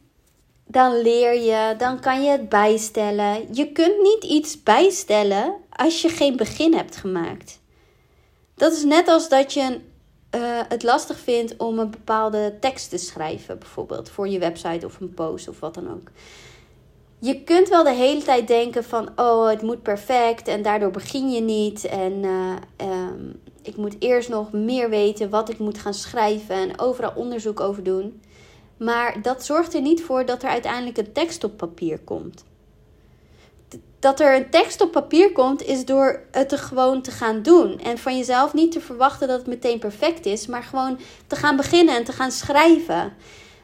dan 0.68 1.02
leer 1.02 1.42
je, 1.42 1.76
dan 1.78 2.00
kan 2.00 2.24
je 2.24 2.30
het 2.30 2.50
bijstellen. 2.50 3.48
Je 3.56 3.72
kunt 3.72 4.02
niet 4.02 4.24
iets 4.24 4.64
bijstellen 4.64 5.56
als 5.70 6.02
je 6.02 6.10
geen 6.10 6.38
begin 6.38 6.74
hebt 6.74 6.96
gemaakt. 6.96 7.60
Dat 8.56 8.74
is 8.74 8.84
net 8.84 9.08
als 9.08 9.30
dat 9.30 9.54
je 9.54 9.80
uh, 10.36 10.60
het 10.70 10.84
lastig 10.84 11.20
vindt 11.20 11.58
om 11.58 11.80
een 11.80 11.90
bepaalde 11.90 12.58
tekst 12.60 12.90
te 12.90 12.98
schrijven, 12.98 13.60
bijvoorbeeld 13.60 14.10
voor 14.10 14.28
je 14.28 14.40
website 14.40 14.86
of 14.86 15.00
een 15.00 15.14
post 15.14 15.48
of 15.48 15.60
wat 15.60 15.74
dan 15.74 15.92
ook. 15.92 16.10
Je 17.20 17.44
kunt 17.44 17.70
wel 17.70 17.84
de 17.84 17.94
hele 17.94 18.24
tijd 18.24 18.48
denken 18.48 18.84
van, 18.84 19.10
oh, 19.16 19.48
het 19.48 19.62
moet 19.62 19.82
perfect 19.82 20.48
en 20.48 20.62
daardoor 20.62 20.92
begin 20.92 21.32
je 21.32 21.42
niet. 21.42 21.86
En 21.86 22.14
uh, 22.24 22.56
ik 23.62 23.76
moet 23.76 23.96
eerst 24.00 24.30
nog 24.30 24.52
meer 24.52 24.90
weten 24.90 25.30
wat 25.30 25.50
ik 25.50 25.60
moet 25.60 25.78
gaan 25.78 25.94
schrijven 25.94 26.56
en 26.56 26.80
overal 26.80 27.12
onderzoek 27.16 27.60
over 27.60 27.84
doen. 27.84 28.22
Maar 28.78 29.22
dat 29.22 29.46
zorgt 29.46 29.74
er 29.74 29.82
niet 29.82 30.04
voor 30.04 30.26
dat 30.26 30.44
er 30.44 30.50
uiteindelijk 30.50 30.98
een 30.98 31.12
tekst 31.12 31.44
op 31.44 31.58
papier 31.58 32.00
komt. 32.00 32.46
Dat 34.06 34.20
er 34.20 34.36
een 34.36 34.50
tekst 34.50 34.82
op 34.82 34.92
papier 34.92 35.32
komt, 35.32 35.64
is 35.64 35.86
door 35.86 36.22
het 36.32 36.52
er 36.52 36.58
gewoon 36.58 37.02
te 37.02 37.12
gaan 37.12 37.42
doen. 37.42 37.80
En 37.80 37.98
van 37.98 38.18
jezelf 38.18 38.54
niet 38.54 38.72
te 38.72 38.80
verwachten 38.80 39.28
dat 39.28 39.38
het 39.38 39.48
meteen 39.48 39.80
perfect 39.80 40.26
is, 40.26 40.48
maar 40.48 40.64
gewoon 40.64 41.00
te 41.28 41.36
gaan 41.36 41.56
beginnen 41.56 41.96
en 41.96 42.04
te 42.04 42.12
gaan 42.12 42.32
schrijven. 42.32 43.14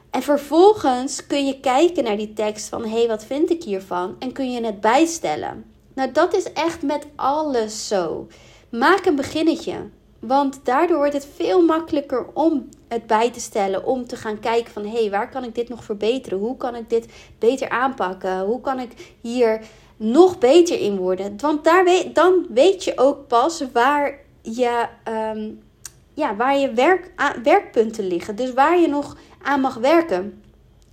En 0.09 0.21
vervolgens 0.21 1.27
kun 1.27 1.45
je 1.45 1.59
kijken 1.59 2.03
naar 2.03 2.17
die 2.17 2.33
tekst 2.33 2.69
van 2.69 2.83
hé, 2.83 2.97
hey, 2.97 3.07
wat 3.07 3.25
vind 3.25 3.49
ik 3.49 3.63
hiervan? 3.63 4.15
En 4.19 4.31
kun 4.31 4.51
je 4.51 4.65
het 4.65 4.81
bijstellen. 4.81 5.65
Nou, 5.93 6.11
dat 6.11 6.35
is 6.35 6.53
echt 6.53 6.81
met 6.81 7.07
alles 7.15 7.87
zo. 7.87 8.27
Maak 8.69 9.05
een 9.05 9.15
beginnetje. 9.15 9.75
Want 10.19 10.59
daardoor 10.63 10.97
wordt 10.97 11.13
het 11.13 11.27
veel 11.35 11.65
makkelijker 11.65 12.25
om 12.33 12.69
het 12.87 13.07
bij 13.07 13.31
te 13.31 13.39
stellen. 13.39 13.85
Om 13.85 14.07
te 14.07 14.15
gaan 14.15 14.39
kijken 14.39 14.73
van 14.73 14.85
hé, 14.85 14.99
hey, 14.99 15.09
waar 15.09 15.29
kan 15.29 15.43
ik 15.43 15.55
dit 15.55 15.69
nog 15.69 15.83
verbeteren? 15.83 16.39
Hoe 16.39 16.57
kan 16.57 16.75
ik 16.75 16.89
dit 16.89 17.05
beter 17.39 17.69
aanpakken? 17.69 18.39
Hoe 18.39 18.61
kan 18.61 18.79
ik 18.79 19.15
hier 19.21 19.61
nog 20.01 20.37
beter 20.37 20.79
in 20.79 20.97
worden? 20.97 21.33
Want 21.37 21.63
daar 21.63 21.83
weet, 21.83 22.15
dan 22.15 22.45
weet 22.49 22.83
je 22.83 22.97
ook 22.97 23.27
pas 23.27 23.63
waar 23.73 24.19
je, 24.41 24.85
um, 25.35 25.61
ja, 26.13 26.35
waar 26.35 26.57
je 26.57 26.73
werk, 26.73 27.11
werkpunten 27.43 28.07
liggen. 28.07 28.35
Dus 28.35 28.53
waar 28.53 28.79
je 28.79 28.87
nog 28.87 29.17
aan 29.41 29.61
mag 29.61 29.75
werken. 29.75 30.43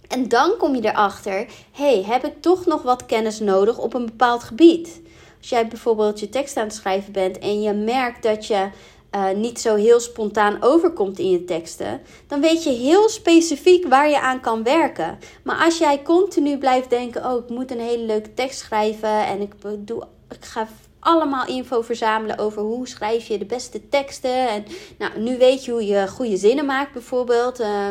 En 0.08 0.28
dan 0.28 0.56
kom 0.58 0.74
je 0.74 0.84
erachter, 0.84 1.46
hey, 1.72 2.04
heb 2.06 2.24
ik 2.24 2.40
toch 2.40 2.66
nog 2.66 2.82
wat 2.82 3.06
kennis 3.06 3.40
nodig 3.40 3.78
op 3.78 3.94
een 3.94 4.06
bepaald 4.06 4.42
gebied? 4.42 5.00
Als 5.38 5.48
jij 5.48 5.68
bijvoorbeeld 5.68 6.20
je 6.20 6.28
tekst 6.28 6.56
aan 6.56 6.64
het 6.64 6.74
schrijven 6.74 7.12
bent 7.12 7.38
en 7.38 7.62
je 7.62 7.72
merkt 7.72 8.22
dat 8.22 8.46
je 8.46 8.68
uh, 9.14 9.30
niet 9.30 9.60
zo 9.60 9.74
heel 9.74 10.00
spontaan 10.00 10.56
overkomt 10.60 11.18
in 11.18 11.30
je 11.30 11.44
teksten, 11.44 12.00
dan 12.26 12.40
weet 12.40 12.62
je 12.62 12.70
heel 12.70 13.08
specifiek 13.08 13.86
waar 13.86 14.08
je 14.08 14.20
aan 14.20 14.40
kan 14.40 14.62
werken. 14.62 15.18
Maar 15.42 15.64
als 15.64 15.78
jij 15.78 16.02
continu 16.02 16.58
blijft 16.58 16.90
denken: 16.90 17.24
oh, 17.30 17.44
ik 17.44 17.48
moet 17.48 17.70
een 17.70 17.80
hele 17.80 18.04
leuke 18.04 18.34
tekst 18.34 18.58
schrijven 18.58 19.26
en 19.26 19.40
ik, 19.40 19.52
doe, 19.86 20.06
ik 20.28 20.44
ga 20.44 20.68
allemaal 21.00 21.46
info 21.46 21.82
verzamelen 21.82 22.38
over 22.38 22.62
hoe 22.62 22.88
schrijf 22.88 23.26
je 23.26 23.38
de 23.38 23.44
beste 23.44 23.88
teksten. 23.88 24.48
En 24.48 24.64
nou, 24.98 25.20
nu 25.20 25.38
weet 25.38 25.64
je 25.64 25.70
hoe 25.70 25.86
je 25.86 26.08
goede 26.08 26.36
zinnen 26.36 26.66
maakt, 26.66 26.92
bijvoorbeeld. 26.92 27.60
Uh, 27.60 27.88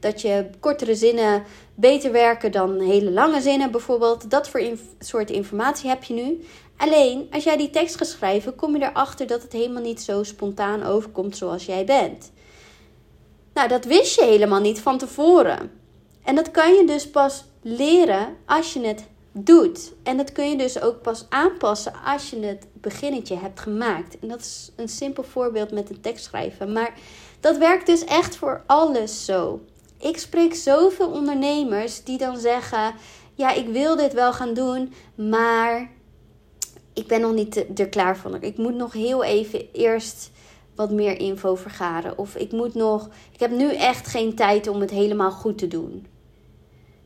dat 0.00 0.20
je 0.20 0.46
kortere 0.60 0.94
zinnen 0.94 1.42
beter 1.74 2.12
werken 2.12 2.52
dan 2.52 2.80
hele 2.80 3.10
lange 3.10 3.40
zinnen, 3.40 3.70
bijvoorbeeld. 3.70 4.30
Dat 4.30 4.48
voor 4.48 4.62
soort 4.98 5.30
informatie 5.30 5.88
heb 5.88 6.04
je 6.04 6.14
nu. 6.14 6.44
Alleen, 6.76 7.26
als 7.30 7.44
jij 7.44 7.56
die 7.56 7.70
tekst 7.70 7.96
gaat 7.96 8.06
schrijven, 8.08 8.54
kom 8.54 8.76
je 8.76 8.84
erachter 8.84 9.26
dat 9.26 9.42
het 9.42 9.52
helemaal 9.52 9.82
niet 9.82 10.02
zo 10.02 10.22
spontaan 10.22 10.82
overkomt 10.82 11.36
zoals 11.36 11.66
jij 11.66 11.84
bent. 11.84 12.32
Nou, 13.54 13.68
dat 13.68 13.84
wist 13.84 14.14
je 14.14 14.24
helemaal 14.24 14.60
niet 14.60 14.80
van 14.80 14.98
tevoren. 14.98 15.70
En 16.24 16.34
dat 16.34 16.50
kan 16.50 16.74
je 16.74 16.86
dus 16.86 17.10
pas 17.10 17.44
leren 17.62 18.36
als 18.46 18.72
je 18.72 18.80
het 18.86 19.04
doet. 19.32 19.92
En 20.02 20.16
dat 20.16 20.32
kun 20.32 20.50
je 20.50 20.56
dus 20.56 20.80
ook 20.80 21.02
pas 21.02 21.26
aanpassen 21.28 21.92
als 22.04 22.30
je 22.30 22.40
het 22.40 22.66
beginnetje 22.72 23.36
hebt 23.36 23.60
gemaakt. 23.60 24.18
En 24.18 24.28
dat 24.28 24.40
is 24.40 24.72
een 24.76 24.88
simpel 24.88 25.22
voorbeeld 25.22 25.70
met 25.70 25.90
een 25.90 26.00
tekst 26.00 26.24
schrijven. 26.24 26.72
Maar 26.72 26.94
dat 27.40 27.56
werkt 27.56 27.86
dus 27.86 28.04
echt 28.04 28.36
voor 28.36 28.62
alles 28.66 29.24
zo. 29.24 29.60
Ik 29.98 30.18
spreek 30.18 30.54
zoveel 30.54 31.08
ondernemers 31.08 32.04
die 32.04 32.18
dan 32.18 32.38
zeggen: 32.38 32.94
Ja, 33.34 33.52
ik 33.52 33.68
wil 33.68 33.96
dit 33.96 34.12
wel 34.12 34.32
gaan 34.32 34.54
doen, 34.54 34.94
maar 35.14 35.90
ik 36.94 37.06
ben 37.06 37.20
nog 37.20 37.32
niet 37.32 37.78
er 37.78 37.88
klaar 37.88 38.16
voor. 38.16 38.36
Ik 38.40 38.56
moet 38.56 38.74
nog 38.74 38.92
heel 38.92 39.24
even 39.24 39.72
eerst 39.72 40.30
wat 40.74 40.90
meer 40.90 41.18
info 41.20 41.54
vergaren. 41.54 42.18
Of 42.18 42.36
ik 42.36 42.52
moet 42.52 42.74
nog. 42.74 43.08
Ik 43.32 43.40
heb 43.40 43.50
nu 43.50 43.74
echt 43.74 44.06
geen 44.06 44.34
tijd 44.34 44.68
om 44.68 44.80
het 44.80 44.90
helemaal 44.90 45.30
goed 45.30 45.58
te 45.58 45.68
doen. 45.68 46.06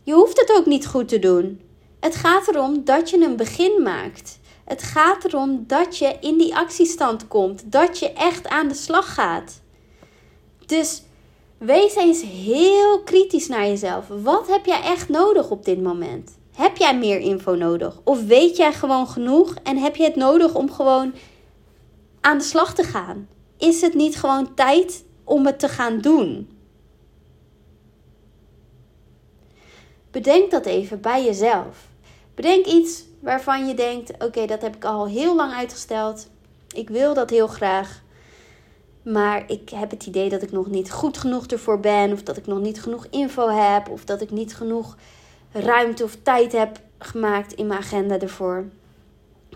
Je 0.02 0.12
hoeft 0.12 0.40
het 0.40 0.52
ook 0.56 0.66
niet 0.66 0.86
goed 0.86 1.08
te 1.08 1.18
doen. 1.18 1.60
Het 2.00 2.14
gaat 2.14 2.48
erom 2.48 2.84
dat 2.84 3.10
je 3.10 3.24
een 3.24 3.36
begin 3.36 3.82
maakt. 3.82 4.38
Het 4.64 4.82
gaat 4.82 5.24
erom 5.24 5.64
dat 5.66 5.98
je 5.98 6.16
in 6.20 6.38
die 6.38 6.56
actiestand 6.56 7.28
komt. 7.28 7.72
Dat 7.72 7.98
je 7.98 8.12
echt 8.12 8.48
aan 8.48 8.68
de 8.68 8.74
slag 8.74 9.14
gaat. 9.14 9.60
Dus 10.66 11.02
wees 11.58 11.94
eens 11.94 12.22
heel 12.22 13.02
kritisch 13.02 13.48
naar 13.48 13.66
jezelf. 13.66 14.04
Wat 14.08 14.48
heb 14.48 14.66
jij 14.66 14.82
echt 14.82 15.08
nodig 15.08 15.50
op 15.50 15.64
dit 15.64 15.82
moment? 15.82 16.37
Heb 16.58 16.76
jij 16.76 16.98
meer 16.98 17.18
info 17.18 17.54
nodig? 17.54 18.00
Of 18.04 18.26
weet 18.26 18.56
jij 18.56 18.72
gewoon 18.72 19.08
genoeg 19.08 19.54
en 19.62 19.76
heb 19.76 19.96
je 19.96 20.04
het 20.04 20.16
nodig 20.16 20.54
om 20.54 20.72
gewoon 20.72 21.14
aan 22.20 22.38
de 22.38 22.44
slag 22.44 22.74
te 22.74 22.82
gaan? 22.82 23.28
Is 23.58 23.80
het 23.80 23.94
niet 23.94 24.16
gewoon 24.16 24.54
tijd 24.54 25.04
om 25.24 25.46
het 25.46 25.58
te 25.58 25.68
gaan 25.68 26.00
doen? 26.00 26.50
Bedenk 30.10 30.50
dat 30.50 30.66
even 30.66 31.00
bij 31.00 31.24
jezelf. 31.24 31.88
Bedenk 32.34 32.66
iets 32.66 33.04
waarvan 33.20 33.66
je 33.66 33.74
denkt: 33.74 34.24
oké, 34.24 34.46
dat 34.46 34.62
heb 34.62 34.76
ik 34.76 34.84
al 34.84 35.06
heel 35.06 35.36
lang 35.36 35.52
uitgesteld. 35.52 36.28
Ik 36.74 36.88
wil 36.88 37.14
dat 37.14 37.30
heel 37.30 37.48
graag. 37.48 38.02
Maar 39.02 39.50
ik 39.50 39.70
heb 39.70 39.90
het 39.90 40.06
idee 40.06 40.28
dat 40.28 40.42
ik 40.42 40.52
nog 40.52 40.66
niet 40.66 40.90
goed 40.90 41.18
genoeg 41.18 41.46
ervoor 41.46 41.80
ben. 41.80 42.12
Of 42.12 42.22
dat 42.22 42.36
ik 42.36 42.46
nog 42.46 42.60
niet 42.60 42.82
genoeg 42.82 43.06
info 43.10 43.48
heb. 43.48 43.88
Of 43.88 44.04
dat 44.04 44.20
ik 44.20 44.30
niet 44.30 44.54
genoeg 44.54 44.96
ruimte 45.60 46.04
of 46.04 46.16
tijd 46.22 46.52
heb 46.52 46.80
gemaakt 46.98 47.52
in 47.52 47.66
mijn 47.66 47.80
agenda 47.80 48.18
ervoor. 48.18 48.64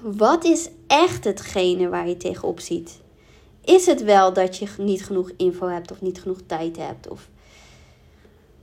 Wat 0.03 0.45
is 0.45 0.69
echt 0.87 1.25
hetgene 1.25 1.89
waar 1.89 2.09
je 2.09 2.17
tegenop 2.17 2.61
ziet? 2.61 3.01
Is 3.65 3.87
het 3.87 4.03
wel 4.03 4.33
dat 4.33 4.57
je 4.57 4.67
niet 4.79 5.05
genoeg 5.05 5.31
info 5.37 5.67
hebt 5.67 5.91
of 5.91 6.01
niet 6.01 6.21
genoeg 6.21 6.39
tijd 6.47 6.77
hebt? 6.77 7.09
Of, 7.09 7.29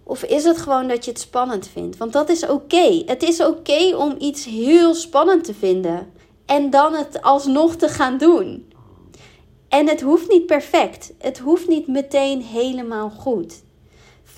of 0.03 0.23
is 0.23 0.43
het 0.43 0.57
gewoon 0.57 0.87
dat 0.87 1.05
je 1.05 1.11
het 1.11 1.19
spannend 1.19 1.67
vindt? 1.67 1.97
Want 1.97 2.13
dat 2.13 2.29
is 2.29 2.47
oké. 2.47 3.03
Het 3.05 3.23
is 3.23 3.41
oké 3.41 3.95
om 3.95 4.15
iets 4.19 4.45
heel 4.45 4.93
spannend 4.93 5.43
te 5.43 5.53
vinden 5.53 6.11
en 6.45 6.69
dan 6.69 6.93
het 6.93 7.21
alsnog 7.21 7.75
te 7.75 7.87
gaan 7.87 8.17
doen. 8.17 8.73
En 9.69 9.87
het 9.87 10.01
hoeft 10.01 10.29
niet 10.29 10.45
perfect. 10.45 11.13
Het 11.17 11.39
hoeft 11.39 11.67
niet 11.67 11.87
meteen 11.87 12.41
helemaal 12.41 13.09
goed. 13.09 13.63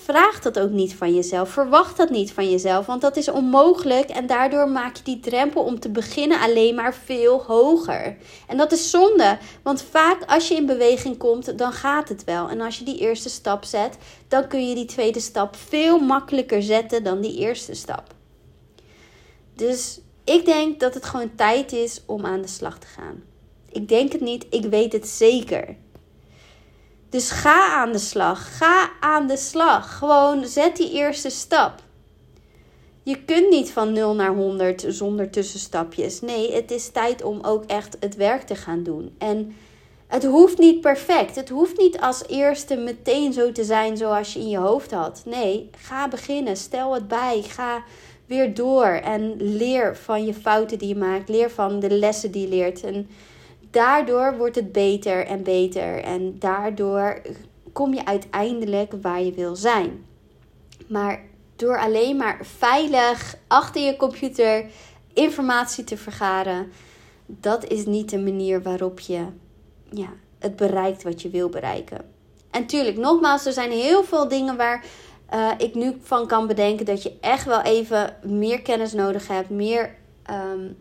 Vraag 0.04 0.40
dat 0.40 0.58
ook 0.58 0.70
niet 0.70 0.94
van 0.94 1.14
jezelf. 1.14 1.50
Verwacht 1.50 1.96
dat 1.96 2.10
niet 2.10 2.32
van 2.32 2.50
jezelf, 2.50 2.86
want 2.86 3.00
dat 3.00 3.16
is 3.16 3.28
onmogelijk 3.28 4.08
en 4.10 4.26
daardoor 4.26 4.68
maak 4.68 4.96
je 4.96 5.02
die 5.02 5.20
drempel 5.20 5.62
om 5.62 5.80
te 5.80 5.90
beginnen 5.90 6.40
alleen 6.40 6.74
maar 6.74 6.94
veel 6.94 7.42
hoger. 7.42 8.16
En 8.46 8.56
dat 8.56 8.72
is 8.72 8.90
zonde, 8.90 9.38
want 9.62 9.82
vaak 9.82 10.24
als 10.26 10.48
je 10.48 10.54
in 10.54 10.66
beweging 10.66 11.16
komt, 11.16 11.58
dan 11.58 11.72
gaat 11.72 12.08
het 12.08 12.24
wel. 12.24 12.48
En 12.48 12.60
als 12.60 12.78
je 12.78 12.84
die 12.84 12.98
eerste 12.98 13.28
stap 13.28 13.64
zet, 13.64 13.96
dan 14.28 14.48
kun 14.48 14.68
je 14.68 14.74
die 14.74 14.84
tweede 14.84 15.20
stap 15.20 15.56
veel 15.56 15.98
makkelijker 15.98 16.62
zetten 16.62 17.04
dan 17.04 17.20
die 17.20 17.38
eerste 17.38 17.74
stap. 17.74 18.14
Dus 19.54 20.00
ik 20.24 20.44
denk 20.44 20.80
dat 20.80 20.94
het 20.94 21.04
gewoon 21.04 21.34
tijd 21.34 21.72
is 21.72 22.02
om 22.06 22.26
aan 22.26 22.42
de 22.42 22.48
slag 22.48 22.78
te 22.78 22.86
gaan. 22.86 23.22
Ik 23.70 23.88
denk 23.88 24.12
het 24.12 24.20
niet, 24.20 24.46
ik 24.50 24.64
weet 24.64 24.92
het 24.92 25.08
zeker. 25.08 25.76
Dus 27.12 27.30
ga 27.30 27.74
aan 27.74 27.92
de 27.92 27.98
slag. 27.98 28.56
Ga 28.56 28.90
aan 29.00 29.26
de 29.26 29.36
slag. 29.36 29.98
Gewoon 29.98 30.46
zet 30.46 30.76
die 30.76 30.92
eerste 30.92 31.30
stap. 31.30 31.82
Je 33.02 33.24
kunt 33.24 33.50
niet 33.50 33.70
van 33.70 33.92
0 33.92 34.14
naar 34.14 34.34
100 34.34 34.84
zonder 34.88 35.30
tussenstapjes. 35.30 36.20
Nee, 36.20 36.52
het 36.52 36.70
is 36.70 36.88
tijd 36.88 37.22
om 37.22 37.38
ook 37.42 37.64
echt 37.64 37.96
het 38.00 38.16
werk 38.16 38.42
te 38.42 38.54
gaan 38.54 38.82
doen. 38.82 39.14
En 39.18 39.56
het 40.06 40.24
hoeft 40.24 40.58
niet 40.58 40.80
perfect. 40.80 41.36
Het 41.36 41.48
hoeft 41.48 41.78
niet 41.78 42.00
als 42.00 42.26
eerste 42.26 42.76
meteen 42.76 43.32
zo 43.32 43.52
te 43.52 43.64
zijn 43.64 43.96
zoals 43.96 44.32
je 44.32 44.40
in 44.40 44.48
je 44.48 44.58
hoofd 44.58 44.90
had. 44.90 45.22
Nee, 45.24 45.70
ga 45.76 46.08
beginnen. 46.08 46.56
Stel 46.56 46.94
het 46.94 47.08
bij. 47.08 47.42
Ga 47.42 47.82
weer 48.26 48.54
door 48.54 48.86
en 48.86 49.34
leer 49.38 49.96
van 49.96 50.24
je 50.24 50.34
fouten 50.34 50.78
die 50.78 50.88
je 50.88 50.96
maakt. 50.96 51.28
Leer 51.28 51.50
van 51.50 51.80
de 51.80 51.90
lessen 51.90 52.30
die 52.30 52.42
je 52.42 52.48
leert. 52.48 52.84
En 52.84 53.08
daardoor 53.72 54.36
wordt 54.36 54.56
het 54.56 54.72
beter 54.72 55.26
en 55.26 55.42
beter. 55.42 56.02
En 56.02 56.38
daardoor 56.38 57.22
kom 57.72 57.94
je 57.94 58.06
uiteindelijk 58.06 58.92
waar 59.02 59.22
je 59.22 59.32
wil 59.32 59.56
zijn. 59.56 60.04
Maar 60.88 61.20
door 61.56 61.78
alleen 61.78 62.16
maar 62.16 62.38
veilig 62.42 63.36
achter 63.46 63.82
je 63.82 63.96
computer 63.96 64.64
informatie 65.12 65.84
te 65.84 65.96
vergaren, 65.96 66.72
dat 67.26 67.64
is 67.64 67.86
niet 67.86 68.10
de 68.10 68.18
manier 68.18 68.62
waarop 68.62 69.00
je 69.00 69.26
ja, 69.90 70.08
het 70.38 70.56
bereikt 70.56 71.02
wat 71.02 71.22
je 71.22 71.30
wil 71.30 71.48
bereiken. 71.48 71.98
En 72.50 72.66
tuurlijk, 72.66 72.96
nogmaals, 72.96 73.46
er 73.46 73.52
zijn 73.52 73.70
heel 73.70 74.04
veel 74.04 74.28
dingen 74.28 74.56
waar 74.56 74.84
uh, 75.34 75.50
ik 75.58 75.74
nu 75.74 75.96
van 76.00 76.26
kan 76.26 76.46
bedenken 76.46 76.86
dat 76.86 77.02
je 77.02 77.16
echt 77.20 77.44
wel 77.44 77.60
even 77.60 78.16
meer 78.22 78.62
kennis 78.62 78.92
nodig 78.92 79.28
hebt, 79.28 79.50
meer 79.50 79.94
um, 80.30 80.76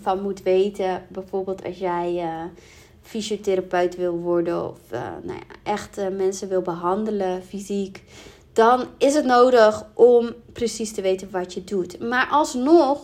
van 0.00 0.22
moet 0.22 0.42
weten. 0.42 1.06
Bijvoorbeeld 1.08 1.64
als 1.64 1.78
jij 1.78 2.14
uh, 2.14 2.42
fysiotherapeut 3.02 3.96
wil 3.96 4.16
worden 4.16 4.68
of 4.70 4.78
uh, 4.92 5.00
nou 5.22 5.38
ja, 5.38 5.72
echt 5.72 5.96
mensen 6.16 6.48
wil 6.48 6.62
behandelen 6.62 7.42
fysiek. 7.42 8.04
Dan 8.52 8.86
is 8.98 9.14
het 9.14 9.24
nodig 9.24 9.86
om 9.94 10.32
precies 10.52 10.92
te 10.92 11.02
weten 11.02 11.30
wat 11.30 11.54
je 11.54 11.64
doet. 11.64 12.00
Maar 12.00 12.28
alsnog 12.30 13.00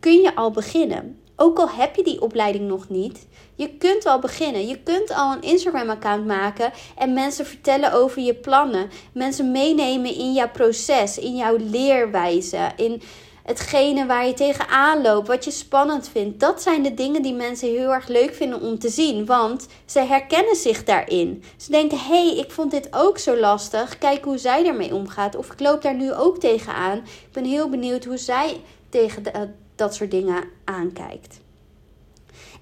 kun 0.00 0.20
je 0.20 0.34
al 0.34 0.50
beginnen. 0.50 1.20
Ook 1.36 1.58
al 1.58 1.70
heb 1.70 1.96
je 1.96 2.02
die 2.02 2.20
opleiding 2.20 2.68
nog 2.68 2.88
niet, 2.88 3.26
je 3.54 3.76
kunt 3.76 4.04
wel 4.04 4.18
beginnen. 4.18 4.66
Je 4.66 4.82
kunt 4.82 5.10
al 5.10 5.32
een 5.32 5.42
Instagram-account 5.42 6.26
maken 6.26 6.72
en 6.96 7.12
mensen 7.12 7.46
vertellen 7.46 7.92
over 7.92 8.22
je 8.22 8.34
plannen. 8.34 8.88
Mensen 9.12 9.50
meenemen 9.50 10.14
in 10.14 10.32
jouw 10.32 10.50
proces, 10.50 11.18
in 11.18 11.36
jouw 11.36 11.56
leerwijze, 11.56 12.70
in 12.76 13.02
hetgene 13.46 14.06
waar 14.06 14.26
je 14.26 14.34
tegenaan 14.34 15.02
loopt, 15.02 15.28
wat 15.28 15.44
je 15.44 15.50
spannend 15.50 16.08
vindt. 16.08 16.40
Dat 16.40 16.62
zijn 16.62 16.82
de 16.82 16.94
dingen 16.94 17.22
die 17.22 17.34
mensen 17.34 17.68
heel 17.68 17.92
erg 17.92 18.08
leuk 18.08 18.34
vinden 18.34 18.60
om 18.60 18.78
te 18.78 18.88
zien, 18.88 19.26
want 19.26 19.66
ze 19.84 20.00
herkennen 20.00 20.56
zich 20.56 20.84
daarin. 20.84 21.42
Ze 21.56 21.70
denken: 21.70 21.98
hé, 21.98 22.28
hey, 22.28 22.38
ik 22.38 22.50
vond 22.50 22.70
dit 22.70 22.88
ook 22.90 23.18
zo 23.18 23.36
lastig. 23.36 23.98
Kijk 23.98 24.24
hoe 24.24 24.38
zij 24.38 24.66
ermee 24.66 24.94
omgaat. 24.94 25.36
Of 25.36 25.52
ik 25.52 25.60
loop 25.60 25.82
daar 25.82 25.94
nu 25.94 26.12
ook 26.14 26.38
tegenaan. 26.38 26.98
Ik 26.98 27.32
ben 27.32 27.44
heel 27.44 27.68
benieuwd 27.68 28.04
hoe 28.04 28.18
zij 28.18 28.60
tegen 28.88 29.22
dat 29.74 29.94
soort 29.94 30.10
dingen 30.10 30.44
aankijkt. 30.64 31.40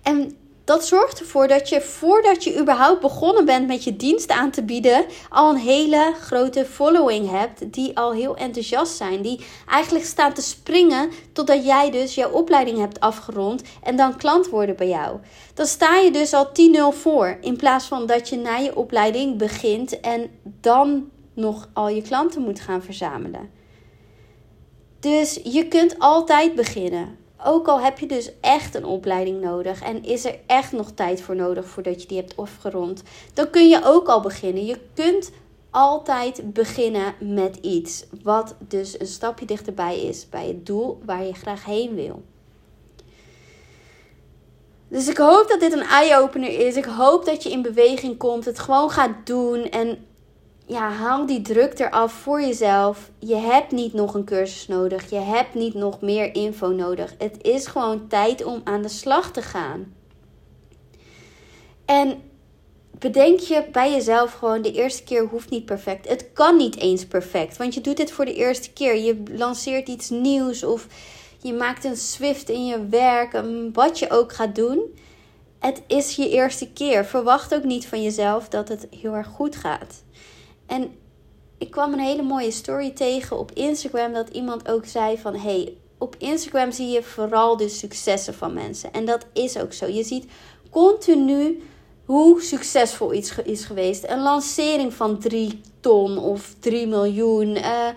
En 0.02 0.36
dat 0.64 0.86
zorgt 0.86 1.20
ervoor 1.20 1.48
dat 1.48 1.68
je 1.68 1.80
voordat 1.80 2.44
je 2.44 2.58
überhaupt 2.60 3.00
begonnen 3.00 3.44
bent 3.44 3.66
met 3.66 3.84
je 3.84 3.96
dienst 3.96 4.30
aan 4.30 4.50
te 4.50 4.62
bieden, 4.62 5.04
al 5.28 5.50
een 5.50 5.56
hele 5.56 6.14
grote 6.20 6.64
following 6.64 7.30
hebt. 7.30 7.72
Die 7.72 7.98
al 7.98 8.12
heel 8.12 8.36
enthousiast 8.36 8.96
zijn. 8.96 9.22
Die 9.22 9.44
eigenlijk 9.68 10.04
staan 10.04 10.32
te 10.32 10.42
springen 10.42 11.10
totdat 11.32 11.64
jij 11.64 11.90
dus 11.90 12.14
jouw 12.14 12.30
opleiding 12.30 12.78
hebt 12.78 13.00
afgerond 13.00 13.62
en 13.82 13.96
dan 13.96 14.16
klant 14.16 14.48
worden 14.48 14.76
bij 14.76 14.88
jou. 14.88 15.18
Dan 15.54 15.66
sta 15.66 15.96
je 15.96 16.10
dus 16.10 16.32
al 16.32 16.48
10-0 16.94 16.96
voor. 16.96 17.38
In 17.40 17.56
plaats 17.56 17.84
van 17.86 18.06
dat 18.06 18.28
je 18.28 18.36
na 18.36 18.56
je 18.56 18.76
opleiding 18.76 19.38
begint 19.38 20.00
en 20.00 20.30
dan 20.60 21.10
nog 21.34 21.68
al 21.72 21.88
je 21.88 22.02
klanten 22.02 22.42
moet 22.42 22.60
gaan 22.60 22.82
verzamelen. 22.82 23.50
Dus 25.00 25.40
je 25.42 25.68
kunt 25.68 25.98
altijd 25.98 26.54
beginnen. 26.54 27.23
Ook 27.46 27.68
al 27.68 27.80
heb 27.80 27.98
je 27.98 28.06
dus 28.06 28.30
echt 28.40 28.74
een 28.74 28.84
opleiding 28.84 29.40
nodig 29.40 29.82
en 29.82 30.04
is 30.04 30.24
er 30.24 30.38
echt 30.46 30.72
nog 30.72 30.90
tijd 30.90 31.20
voor 31.20 31.36
nodig 31.36 31.66
voordat 31.66 32.02
je 32.02 32.08
die 32.08 32.16
hebt 32.16 32.36
afgerond, 32.36 33.02
dan 33.34 33.50
kun 33.50 33.68
je 33.68 33.80
ook 33.84 34.08
al 34.08 34.20
beginnen. 34.20 34.64
Je 34.64 34.78
kunt 34.94 35.30
altijd 35.70 36.52
beginnen 36.52 37.14
met 37.20 37.56
iets 37.56 38.04
wat 38.22 38.54
dus 38.68 39.00
een 39.00 39.06
stapje 39.06 39.46
dichterbij 39.46 40.00
is 40.00 40.28
bij 40.28 40.46
het 40.46 40.66
doel 40.66 40.98
waar 41.04 41.24
je 41.24 41.34
graag 41.34 41.64
heen 41.64 41.94
wil. 41.94 42.22
Dus 44.88 45.08
ik 45.08 45.16
hoop 45.16 45.48
dat 45.48 45.60
dit 45.60 45.72
een 45.72 45.82
eye-opener 45.82 46.66
is. 46.66 46.76
Ik 46.76 46.84
hoop 46.84 47.24
dat 47.24 47.42
je 47.42 47.50
in 47.50 47.62
beweging 47.62 48.16
komt, 48.16 48.44
het 48.44 48.58
gewoon 48.58 48.90
gaat 48.90 49.26
doen 49.26 49.70
en 49.70 50.06
ja, 50.66 50.90
haal 50.90 51.26
die 51.26 51.42
druk 51.42 51.78
eraf 51.78 52.12
voor 52.12 52.40
jezelf. 52.40 53.10
Je 53.18 53.36
hebt 53.36 53.70
niet 53.70 53.92
nog 53.92 54.14
een 54.14 54.24
cursus 54.24 54.66
nodig. 54.66 55.10
Je 55.10 55.18
hebt 55.18 55.54
niet 55.54 55.74
nog 55.74 56.00
meer 56.00 56.34
info 56.34 56.68
nodig. 56.68 57.14
Het 57.18 57.42
is 57.42 57.66
gewoon 57.66 58.08
tijd 58.08 58.44
om 58.44 58.60
aan 58.64 58.82
de 58.82 58.88
slag 58.88 59.32
te 59.32 59.42
gaan. 59.42 59.94
En 61.84 62.22
bedenk 62.98 63.38
je 63.38 63.64
bij 63.72 63.92
jezelf 63.92 64.32
gewoon: 64.32 64.62
de 64.62 64.72
eerste 64.72 65.02
keer 65.02 65.26
hoeft 65.26 65.50
niet 65.50 65.64
perfect. 65.64 66.08
Het 66.08 66.32
kan 66.32 66.56
niet 66.56 66.76
eens 66.76 67.06
perfect, 67.06 67.56
want 67.56 67.74
je 67.74 67.80
doet 67.80 67.96
dit 67.96 68.10
voor 68.10 68.24
de 68.24 68.34
eerste 68.34 68.72
keer. 68.72 68.96
Je 68.96 69.22
lanceert 69.30 69.88
iets 69.88 70.10
nieuws 70.10 70.64
of 70.64 70.86
je 71.42 71.52
maakt 71.52 71.84
een 71.84 71.96
Swift 71.96 72.48
in 72.48 72.66
je 72.66 72.86
werk, 72.86 73.42
wat 73.72 73.98
je 73.98 74.10
ook 74.10 74.32
gaat 74.32 74.54
doen. 74.54 74.98
Het 75.58 75.82
is 75.86 76.16
je 76.16 76.28
eerste 76.28 76.72
keer. 76.72 77.04
Verwacht 77.04 77.54
ook 77.54 77.64
niet 77.64 77.86
van 77.86 78.02
jezelf 78.02 78.48
dat 78.48 78.68
het 78.68 78.86
heel 79.00 79.14
erg 79.14 79.26
goed 79.26 79.56
gaat. 79.56 80.03
En 80.66 80.94
ik 81.58 81.70
kwam 81.70 81.92
een 81.92 81.98
hele 81.98 82.22
mooie 82.22 82.50
story 82.50 82.90
tegen 82.90 83.38
op 83.38 83.52
Instagram 83.52 84.12
dat 84.12 84.28
iemand 84.28 84.68
ook 84.68 84.86
zei 84.86 85.18
van 85.18 85.36
hey, 85.36 85.76
op 85.98 86.16
Instagram 86.18 86.72
zie 86.72 86.88
je 86.88 87.02
vooral 87.02 87.56
de 87.56 87.68
successen 87.68 88.34
van 88.34 88.54
mensen. 88.54 88.92
En 88.92 89.04
dat 89.04 89.26
is 89.32 89.58
ook 89.58 89.72
zo. 89.72 89.86
Je 89.86 90.04
ziet 90.04 90.26
continu 90.70 91.62
hoe 92.04 92.42
succesvol 92.42 93.12
iets 93.12 93.38
is 93.44 93.64
geweest. 93.64 94.04
Een 94.08 94.22
lancering 94.22 94.94
van 94.94 95.18
3 95.18 95.60
ton 95.80 96.18
of 96.18 96.54
3 96.58 96.86
miljoen. 96.86 97.56
Uh, 97.56 97.88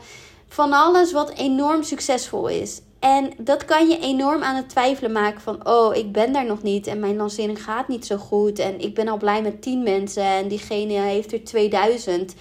van 0.48 0.74
alles 0.74 1.12
wat 1.12 1.30
enorm 1.30 1.84
succesvol 1.84 2.48
is. 2.48 2.82
En 3.00 3.34
dat 3.38 3.66
kan 3.66 3.90
je 3.90 4.00
enorm 4.00 4.44
aan 4.44 4.56
het 4.56 4.70
twijfelen 4.70 5.12
maken 5.12 5.42
van, 5.42 5.68
oh, 5.68 5.96
ik 5.96 6.12
ben 6.12 6.34
daar 6.34 6.46
nog 6.46 6.64
niet 6.64 6.88
en 6.88 7.00
mijn 7.00 7.16
lancering 7.16 7.64
gaat 7.64 7.88
niet 7.88 8.06
zo 8.06 8.18
goed 8.18 8.60
en 8.60 8.80
ik 8.80 8.96
ben 8.96 9.08
al 9.08 9.18
blij 9.18 9.42
met 9.42 9.62
10 9.62 9.84
mensen 9.84 10.24
en 10.24 10.48
diegene 10.48 10.94
heeft 10.94 11.34
er 11.34 11.44
2000. 11.44 12.34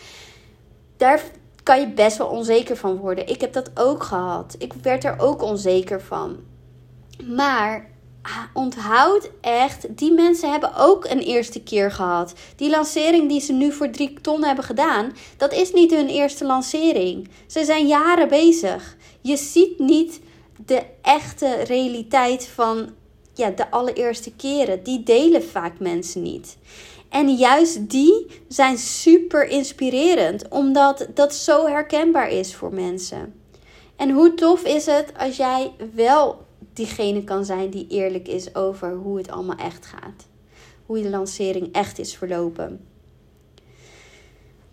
Daar 0.97 1.23
kan 1.63 1.81
je 1.81 1.89
best 1.89 2.17
wel 2.17 2.27
onzeker 2.27 2.77
van 2.77 2.97
worden. 2.97 3.29
Ik 3.29 3.41
heb 3.41 3.53
dat 3.53 3.71
ook 3.75 4.03
gehad. 4.03 4.55
Ik 4.59 4.73
werd 4.83 5.05
er 5.05 5.19
ook 5.19 5.43
onzeker 5.43 6.01
van. 6.01 6.37
Maar 7.25 7.91
ah, 8.23 8.43
onthoud 8.53 9.31
echt, 9.41 9.99
die 9.99 10.13
mensen 10.13 10.51
hebben 10.51 10.77
ook 10.77 11.05
een 11.05 11.21
eerste 11.21 11.63
keer 11.63 11.91
gehad. 11.91 12.35
Die 12.57 12.71
lancering 12.71 13.29
die 13.29 13.41
ze 13.41 13.53
nu 13.53 13.73
voor 13.73 13.91
3 13.91 14.21
ton 14.21 14.45
hebben 14.45 14.65
gedaan, 14.65 15.13
dat 15.37 15.53
is 15.53 15.73
niet 15.73 15.91
hun 15.91 16.09
eerste 16.09 16.45
lancering. 16.45 17.29
Ze 17.47 17.65
zijn 17.65 17.87
jaren 17.87 18.29
bezig. 18.29 18.97
Je 19.21 19.37
ziet 19.37 19.79
niet 19.79 20.21
de 20.67 20.83
echte 21.03 21.55
realiteit 21.55 22.47
van 22.47 22.91
ja, 23.35 23.51
de 23.51 23.71
allereerste 23.71 24.33
keren. 24.33 24.83
Die 24.83 25.03
delen 25.03 25.43
vaak 25.45 25.79
mensen 25.79 26.23
niet. 26.23 26.57
En 27.09 27.35
juist 27.35 27.91
die 27.91 28.27
zijn 28.49 28.79
super 28.79 29.49
inspirerend, 29.49 30.49
omdat 30.49 31.07
dat 31.15 31.35
zo 31.35 31.67
herkenbaar 31.67 32.31
is 32.31 32.55
voor 32.55 32.75
mensen. 32.75 33.35
En 33.97 34.11
hoe 34.11 34.35
tof 34.35 34.65
is 34.65 34.87
het 34.87 35.13
als 35.17 35.37
jij 35.37 35.73
wel 35.95 36.45
diegene 36.73 37.25
kan 37.25 37.45
zijn 37.45 37.71
die 37.71 37.87
eerlijk 37.89 38.29
is 38.29 38.55
over 38.55 38.95
hoe 38.95 39.17
het 39.17 39.31
allemaal 39.31 39.57
echt 39.57 39.87
gaat. 39.87 40.27
Hoe 40.87 40.99
je 40.99 41.09
lancering 41.09 41.73
echt 41.73 41.99
is 41.99 42.17
verlopen. 42.17 42.87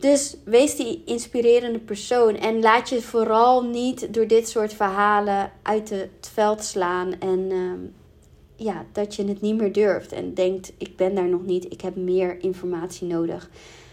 Dus 0.03 0.35
wees 0.45 0.75
die 0.75 1.03
inspirerende 1.05 1.79
persoon 1.79 2.35
en 2.35 2.61
laat 2.61 2.89
je 2.89 3.01
vooral 3.01 3.63
niet 3.63 4.13
door 4.13 4.27
dit 4.27 4.49
soort 4.49 4.73
verhalen 4.73 5.51
uit 5.61 5.89
het 5.89 6.29
veld 6.33 6.63
slaan 6.63 7.19
en 7.19 7.51
ehm, 7.51 7.79
ja, 8.55 8.85
dat 8.91 9.15
je 9.15 9.25
het 9.25 9.41
niet 9.41 9.57
meer 9.57 9.71
durft 9.71 10.11
en 10.11 10.33
denkt: 10.33 10.73
ik 10.77 10.95
ben 10.97 11.15
daar 11.15 11.27
nog 11.27 11.45
niet, 11.45 11.71
ik 11.71 11.81
heb 11.81 11.95
meer 11.95 12.43
informatie 12.43 13.07
nodig 13.07 13.49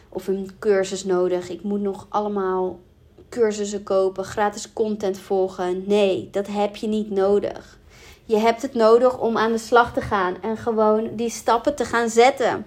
of 0.08 0.28
een 0.28 0.50
cursus 0.58 1.04
nodig. 1.04 1.48
Ik 1.48 1.62
moet 1.62 1.80
nog 1.80 2.06
allemaal 2.08 2.80
cursussen 3.28 3.82
kopen, 3.82 4.24
gratis 4.24 4.72
content 4.72 5.18
volgen. 5.18 5.84
Nee, 5.86 6.28
dat 6.30 6.46
heb 6.46 6.76
je 6.76 6.86
niet 6.86 7.10
nodig. 7.10 7.78
Je 8.24 8.36
hebt 8.36 8.62
het 8.62 8.74
nodig 8.74 9.18
om 9.18 9.36
aan 9.36 9.52
de 9.52 9.58
slag 9.58 9.92
te 9.92 10.00
gaan 10.00 10.42
en 10.42 10.56
gewoon 10.56 11.10
die 11.16 11.30
stappen 11.30 11.74
te 11.74 11.84
gaan 11.84 12.08
zetten. 12.08 12.66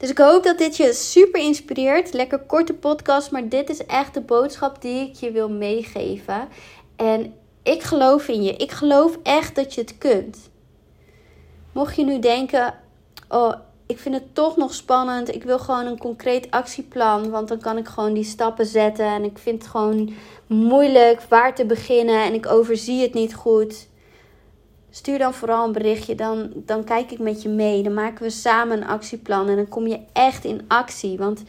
Dus 0.00 0.10
ik 0.10 0.18
hoop 0.18 0.42
dat 0.42 0.58
dit 0.58 0.76
je 0.76 0.92
super 0.92 1.40
inspireert. 1.40 2.12
Lekker 2.12 2.38
korte 2.38 2.74
podcast, 2.74 3.30
maar 3.30 3.48
dit 3.48 3.70
is 3.70 3.86
echt 3.86 4.14
de 4.14 4.20
boodschap 4.20 4.82
die 4.82 5.08
ik 5.08 5.14
je 5.14 5.30
wil 5.30 5.48
meegeven. 5.48 6.48
En 6.96 7.34
ik 7.62 7.82
geloof 7.82 8.28
in 8.28 8.42
je. 8.42 8.56
Ik 8.56 8.70
geloof 8.70 9.18
echt 9.22 9.54
dat 9.54 9.74
je 9.74 9.80
het 9.80 9.98
kunt. 9.98 10.50
Mocht 11.72 11.96
je 11.96 12.04
nu 12.04 12.18
denken: 12.18 12.74
Oh, 13.28 13.52
ik 13.86 13.98
vind 13.98 14.14
het 14.14 14.34
toch 14.34 14.56
nog 14.56 14.74
spannend. 14.74 15.34
Ik 15.34 15.44
wil 15.44 15.58
gewoon 15.58 15.86
een 15.86 15.98
concreet 15.98 16.50
actieplan. 16.50 17.30
Want 17.30 17.48
dan 17.48 17.60
kan 17.60 17.76
ik 17.76 17.88
gewoon 17.88 18.14
die 18.14 18.24
stappen 18.24 18.66
zetten. 18.66 19.06
En 19.06 19.24
ik 19.24 19.38
vind 19.38 19.62
het 19.62 19.70
gewoon 19.70 20.12
moeilijk 20.46 21.22
waar 21.28 21.54
te 21.54 21.64
beginnen. 21.64 22.24
En 22.24 22.34
ik 22.34 22.46
overzie 22.46 23.02
het 23.02 23.14
niet 23.14 23.34
goed. 23.34 23.88
Stuur 24.90 25.18
dan 25.18 25.34
vooral 25.34 25.66
een 25.66 25.72
berichtje. 25.72 26.14
Dan, 26.14 26.52
dan 26.54 26.84
kijk 26.84 27.10
ik 27.10 27.18
met 27.18 27.42
je 27.42 27.48
mee. 27.48 27.82
Dan 27.82 27.94
maken 27.94 28.22
we 28.22 28.30
samen 28.30 28.76
een 28.76 28.88
actieplan. 28.88 29.48
En 29.48 29.56
dan 29.56 29.68
kom 29.68 29.86
je 29.86 30.00
echt 30.12 30.44
in 30.44 30.64
actie. 30.68 31.18
Want 31.18 31.42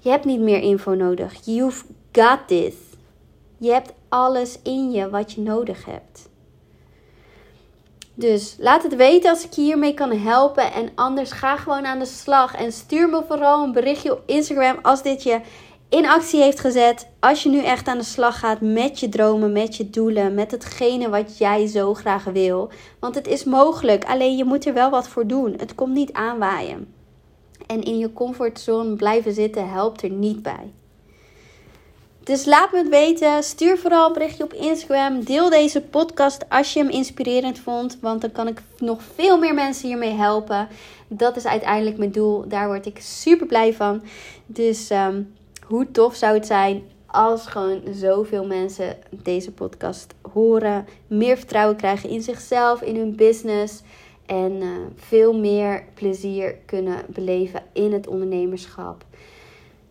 je 0.00 0.10
hebt 0.10 0.24
niet 0.24 0.40
meer 0.40 0.60
info 0.60 0.94
nodig. 0.94 1.34
You've 1.44 1.84
got 2.12 2.38
this. 2.46 2.74
Je 3.58 3.72
hebt 3.72 3.92
alles 4.08 4.58
in 4.62 4.90
je 4.90 5.10
wat 5.10 5.32
je 5.32 5.40
nodig 5.40 5.84
hebt. 5.84 6.28
Dus 8.14 8.56
laat 8.58 8.82
het 8.82 8.96
weten 8.96 9.30
als 9.30 9.44
ik 9.44 9.52
je 9.52 9.60
hiermee 9.60 9.94
kan 9.94 10.12
helpen. 10.12 10.72
En 10.72 10.90
anders 10.94 11.30
ga 11.30 11.56
gewoon 11.56 11.86
aan 11.86 11.98
de 11.98 12.06
slag. 12.06 12.54
En 12.54 12.72
stuur 12.72 13.08
me 13.08 13.22
vooral 13.28 13.64
een 13.64 13.72
berichtje 13.72 14.12
op 14.12 14.22
Instagram 14.26 14.78
als 14.82 15.02
dit 15.02 15.22
je 15.22 15.40
in 15.88 16.06
actie 16.06 16.42
heeft 16.42 16.60
gezet. 16.60 17.08
Als 17.20 17.42
je 17.42 17.48
nu 17.48 17.62
echt 17.62 17.88
aan 17.88 17.98
de 17.98 18.04
slag 18.04 18.38
gaat 18.38 18.60
met 18.60 19.00
je 19.00 19.08
dromen, 19.08 19.52
met 19.52 19.76
je 19.76 19.90
doelen, 19.90 20.34
met 20.34 20.50
hetgene 20.50 21.08
wat 21.08 21.38
jij 21.38 21.66
zo 21.66 21.94
graag 21.94 22.24
wil. 22.24 22.70
Want 22.98 23.14
het 23.14 23.26
is 23.26 23.44
mogelijk, 23.44 24.04
alleen 24.04 24.36
je 24.36 24.44
moet 24.44 24.66
er 24.66 24.74
wel 24.74 24.90
wat 24.90 25.08
voor 25.08 25.26
doen. 25.26 25.54
Het 25.56 25.74
komt 25.74 25.94
niet 25.94 26.12
aanwaaien. 26.12 26.92
En 27.66 27.82
in 27.82 27.98
je 27.98 28.12
comfortzone 28.12 28.96
blijven 28.96 29.32
zitten 29.32 29.70
helpt 29.70 30.02
er 30.02 30.10
niet 30.10 30.42
bij. 30.42 30.72
Dus 32.24 32.44
laat 32.44 32.72
me 32.72 32.78
het 32.78 32.88
weten. 32.88 33.42
Stuur 33.42 33.78
vooral 33.78 34.06
een 34.06 34.12
berichtje 34.12 34.44
op 34.44 34.52
Instagram. 34.52 35.24
Deel 35.24 35.50
deze 35.50 35.80
podcast 35.80 36.48
als 36.48 36.72
je 36.72 36.78
hem 36.78 36.88
inspirerend 36.88 37.58
vond. 37.58 37.98
Want 38.00 38.20
dan 38.20 38.32
kan 38.32 38.48
ik 38.48 38.62
nog 38.78 39.00
veel 39.14 39.38
meer 39.38 39.54
mensen 39.54 39.88
hiermee 39.88 40.12
helpen. 40.12 40.68
Dat 41.06 41.36
is 41.36 41.46
uiteindelijk 41.46 41.98
mijn 41.98 42.12
doel. 42.12 42.48
Daar 42.48 42.66
word 42.66 42.86
ik 42.86 42.98
super 43.00 43.46
blij 43.46 43.74
van. 43.74 44.02
Dus 44.46 44.90
ehm, 44.90 45.22
hoe 45.68 45.90
tof 45.90 46.14
zou 46.14 46.34
het 46.34 46.46
zijn 46.46 46.82
als 47.06 47.46
gewoon 47.46 47.82
zoveel 47.92 48.46
mensen 48.46 48.96
deze 49.10 49.52
podcast 49.52 50.14
horen. 50.32 50.86
Meer 51.06 51.36
vertrouwen 51.36 51.76
krijgen 51.76 52.08
in 52.08 52.22
zichzelf, 52.22 52.82
in 52.82 52.96
hun 52.96 53.16
business. 53.16 53.82
En 54.26 54.52
uh, 54.52 54.68
veel 54.96 55.38
meer 55.38 55.84
plezier 55.94 56.54
kunnen 56.66 57.04
beleven 57.08 57.62
in 57.72 57.92
het 57.92 58.06
ondernemerschap. 58.06 59.04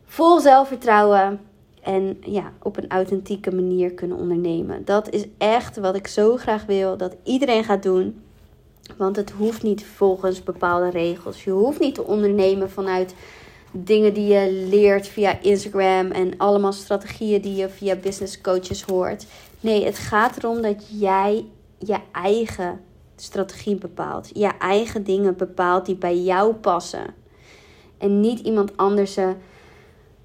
Vol 0.06 0.40
zelfvertrouwen 0.40 1.40
en 1.82 2.18
ja, 2.22 2.54
op 2.62 2.78
een 2.78 2.90
authentieke 2.90 3.56
manier 3.56 3.92
kunnen 3.92 4.18
ondernemen. 4.18 4.86
Dat 4.86 5.10
is 5.10 5.26
echt 5.38 5.78
wat 5.78 5.96
ik 5.96 6.08
zo 6.08 6.38
graag 6.38 6.66
wil 6.66 6.98
dat 6.98 7.16
iedereen 7.24 7.64
gaat 7.64 7.84
doen. 7.84 8.22
Want 8.98 9.16
het 9.16 9.32
hoeft 9.32 9.64
niet 9.64 9.86
volgens 9.86 10.44
bepaalde 10.44 10.90
regels. 10.90 11.44
Je 11.44 11.52
hoeft 11.52 11.80
niet 11.80 11.96
te 11.96 12.04
ondernemen 12.04 12.70
vanuit 12.70 13.16
dingen 13.84 14.14
die 14.14 14.28
je 14.34 14.66
leert 14.70 15.08
via 15.08 15.42
Instagram 15.42 16.12
en 16.12 16.38
allemaal 16.38 16.74
strategieën 16.74 17.42
die 17.42 17.56
je 17.56 17.70
via 17.70 17.96
business 17.96 18.42
coaches 18.42 18.84
hoort. 18.84 19.26
Nee, 19.60 19.86
het 19.86 19.98
gaat 19.98 20.38
erom 20.38 20.62
dat 20.62 20.86
jij 21.00 21.46
je 21.78 21.98
eigen 22.12 22.80
strategie 23.16 23.76
bepaalt. 23.76 24.30
Je 24.34 24.52
eigen 24.60 25.04
dingen 25.04 25.38
bepaalt 25.38 25.86
die 25.86 25.96
bij 25.96 26.18
jou 26.18 26.54
passen. 26.54 27.14
En 27.98 28.20
niet 28.20 28.40
iemand 28.40 28.78
anders 28.78 29.18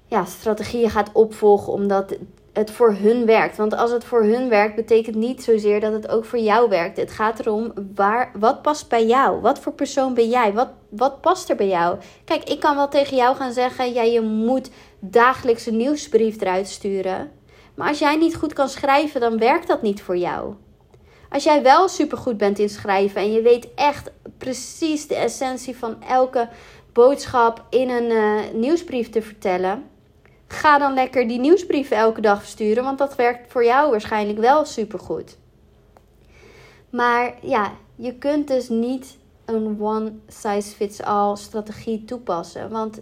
ja, 0.07 0.25
strategieën 0.25 0.89
gaat 0.89 1.09
opvolgen 1.13 1.73
omdat 1.73 2.15
het 2.53 2.71
voor 2.71 2.93
hun 2.93 3.25
werkt. 3.25 3.57
Want 3.57 3.75
als 3.75 3.91
het 3.91 4.03
voor 4.03 4.23
hun 4.23 4.49
werkt, 4.49 4.75
betekent 4.75 5.15
niet 5.15 5.43
zozeer 5.43 5.79
dat 5.79 5.93
het 5.93 6.07
ook 6.07 6.25
voor 6.25 6.39
jou 6.39 6.69
werkt. 6.69 6.97
Het 6.97 7.11
gaat 7.11 7.39
erom 7.39 7.73
waar, 7.95 8.31
wat 8.39 8.61
past 8.61 8.89
bij 8.89 9.05
jou? 9.05 9.41
Wat 9.41 9.59
voor 9.59 9.73
persoon 9.73 10.13
ben 10.13 10.29
jij? 10.29 10.53
Wat, 10.53 10.69
wat 10.89 11.21
past 11.21 11.49
er 11.49 11.55
bij 11.55 11.67
jou? 11.67 11.97
Kijk, 12.25 12.49
ik 12.49 12.59
kan 12.59 12.75
wel 12.75 12.87
tegen 12.87 13.17
jou 13.17 13.35
gaan 13.35 13.53
zeggen: 13.53 13.93
ja, 13.93 14.01
je 14.01 14.21
moet 14.21 14.69
dagelijks 14.99 15.65
een 15.65 15.77
nieuwsbrief 15.77 16.41
eruit 16.41 16.67
sturen. 16.67 17.31
Maar 17.75 17.87
als 17.87 17.99
jij 17.99 18.15
niet 18.15 18.35
goed 18.35 18.53
kan 18.53 18.69
schrijven, 18.69 19.21
dan 19.21 19.37
werkt 19.37 19.67
dat 19.67 19.81
niet 19.81 20.01
voor 20.01 20.17
jou. 20.17 20.53
Als 21.29 21.43
jij 21.43 21.63
wel 21.63 21.87
supergoed 21.87 22.37
bent 22.37 22.59
in 22.59 22.69
schrijven 22.69 23.21
en 23.21 23.31
je 23.31 23.41
weet 23.41 23.67
echt 23.75 24.11
precies 24.37 25.07
de 25.07 25.15
essentie 25.15 25.77
van 25.77 26.03
elke 26.03 26.49
boodschap 26.91 27.65
in 27.69 27.89
een 27.89 28.11
uh, 28.11 28.39
nieuwsbrief 28.53 29.09
te 29.09 29.21
vertellen, 29.21 29.83
ga 30.53 30.77
dan 30.77 30.93
lekker 30.93 31.27
die 31.27 31.39
nieuwsbrieven 31.39 31.97
elke 31.97 32.21
dag 32.21 32.39
versturen, 32.39 32.83
want 32.83 32.97
dat 32.97 33.15
werkt 33.15 33.51
voor 33.51 33.65
jou 33.65 33.91
waarschijnlijk 33.91 34.39
wel 34.39 34.65
supergoed. 34.65 35.37
Maar 36.89 37.33
ja, 37.41 37.71
je 37.95 38.13
kunt 38.17 38.47
dus 38.47 38.69
niet 38.69 39.17
een 39.45 39.77
one 39.79 40.11
size 40.27 40.75
fits 40.75 41.01
all 41.01 41.35
strategie 41.35 42.05
toepassen, 42.05 42.69
want 42.69 43.01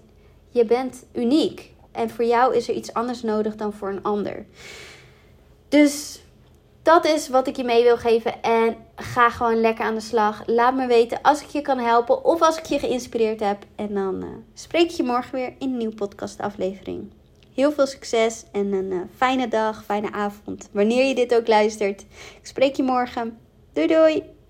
je 0.50 0.66
bent 0.66 1.06
uniek 1.14 1.72
en 1.92 2.10
voor 2.10 2.26
jou 2.26 2.56
is 2.56 2.70
er 2.70 2.76
iets 2.76 2.94
anders 2.94 3.22
nodig 3.22 3.56
dan 3.56 3.74
voor 3.74 3.90
een 3.90 4.04
ander. 4.04 4.46
Dus 5.70 6.22
dat 6.82 7.06
is 7.06 7.30
wat 7.30 7.48
ik 7.48 7.56
je 7.56 7.64
mee 7.64 7.84
wil 7.84 7.98
geven. 7.98 8.42
En 8.42 8.76
ga 8.96 9.30
gewoon 9.30 9.62
lekker 9.62 9.86
aan 9.86 9.96
de 9.96 10.02
slag. 10.02 10.44
Laat 10.46 10.76
me 10.76 10.88
weten 10.88 11.22
als 11.22 11.42
ik 11.42 11.48
je 11.48 11.62
kan 11.62 11.78
helpen 11.78 12.26
of 12.26 12.42
als 12.42 12.58
ik 12.58 12.66
je 12.66 12.80
geïnspireerd 12.80 13.40
heb. 13.40 13.66
En 13.76 13.94
dan 13.94 14.24
uh, 14.24 14.30
spreek 14.54 14.90
ik 14.90 14.96
je 14.96 15.04
morgen 15.04 15.36
weer 15.36 15.48
in 15.48 15.70
een 15.70 15.78
nieuwe 15.78 15.96
podcastaflevering. 15.96 17.12
Heel 17.54 17.72
veel 17.72 17.88
succes 17.88 18.46
en 18.52 18.72
een 18.74 18.92
uh, 18.92 19.02
fijne 19.16 19.48
dag, 19.48 19.86
fijne 19.86 20.12
avond. 20.12 20.70
Wanneer 20.72 21.06
je 21.06 21.16
dit 21.16 21.36
ook 21.36 21.48
luistert. 21.48 22.02
Ik 22.02 22.40
spreek 22.48 22.76
je 22.76 22.84
morgen. 22.84 23.38
Doei 23.74 23.88
doei! 23.88 24.41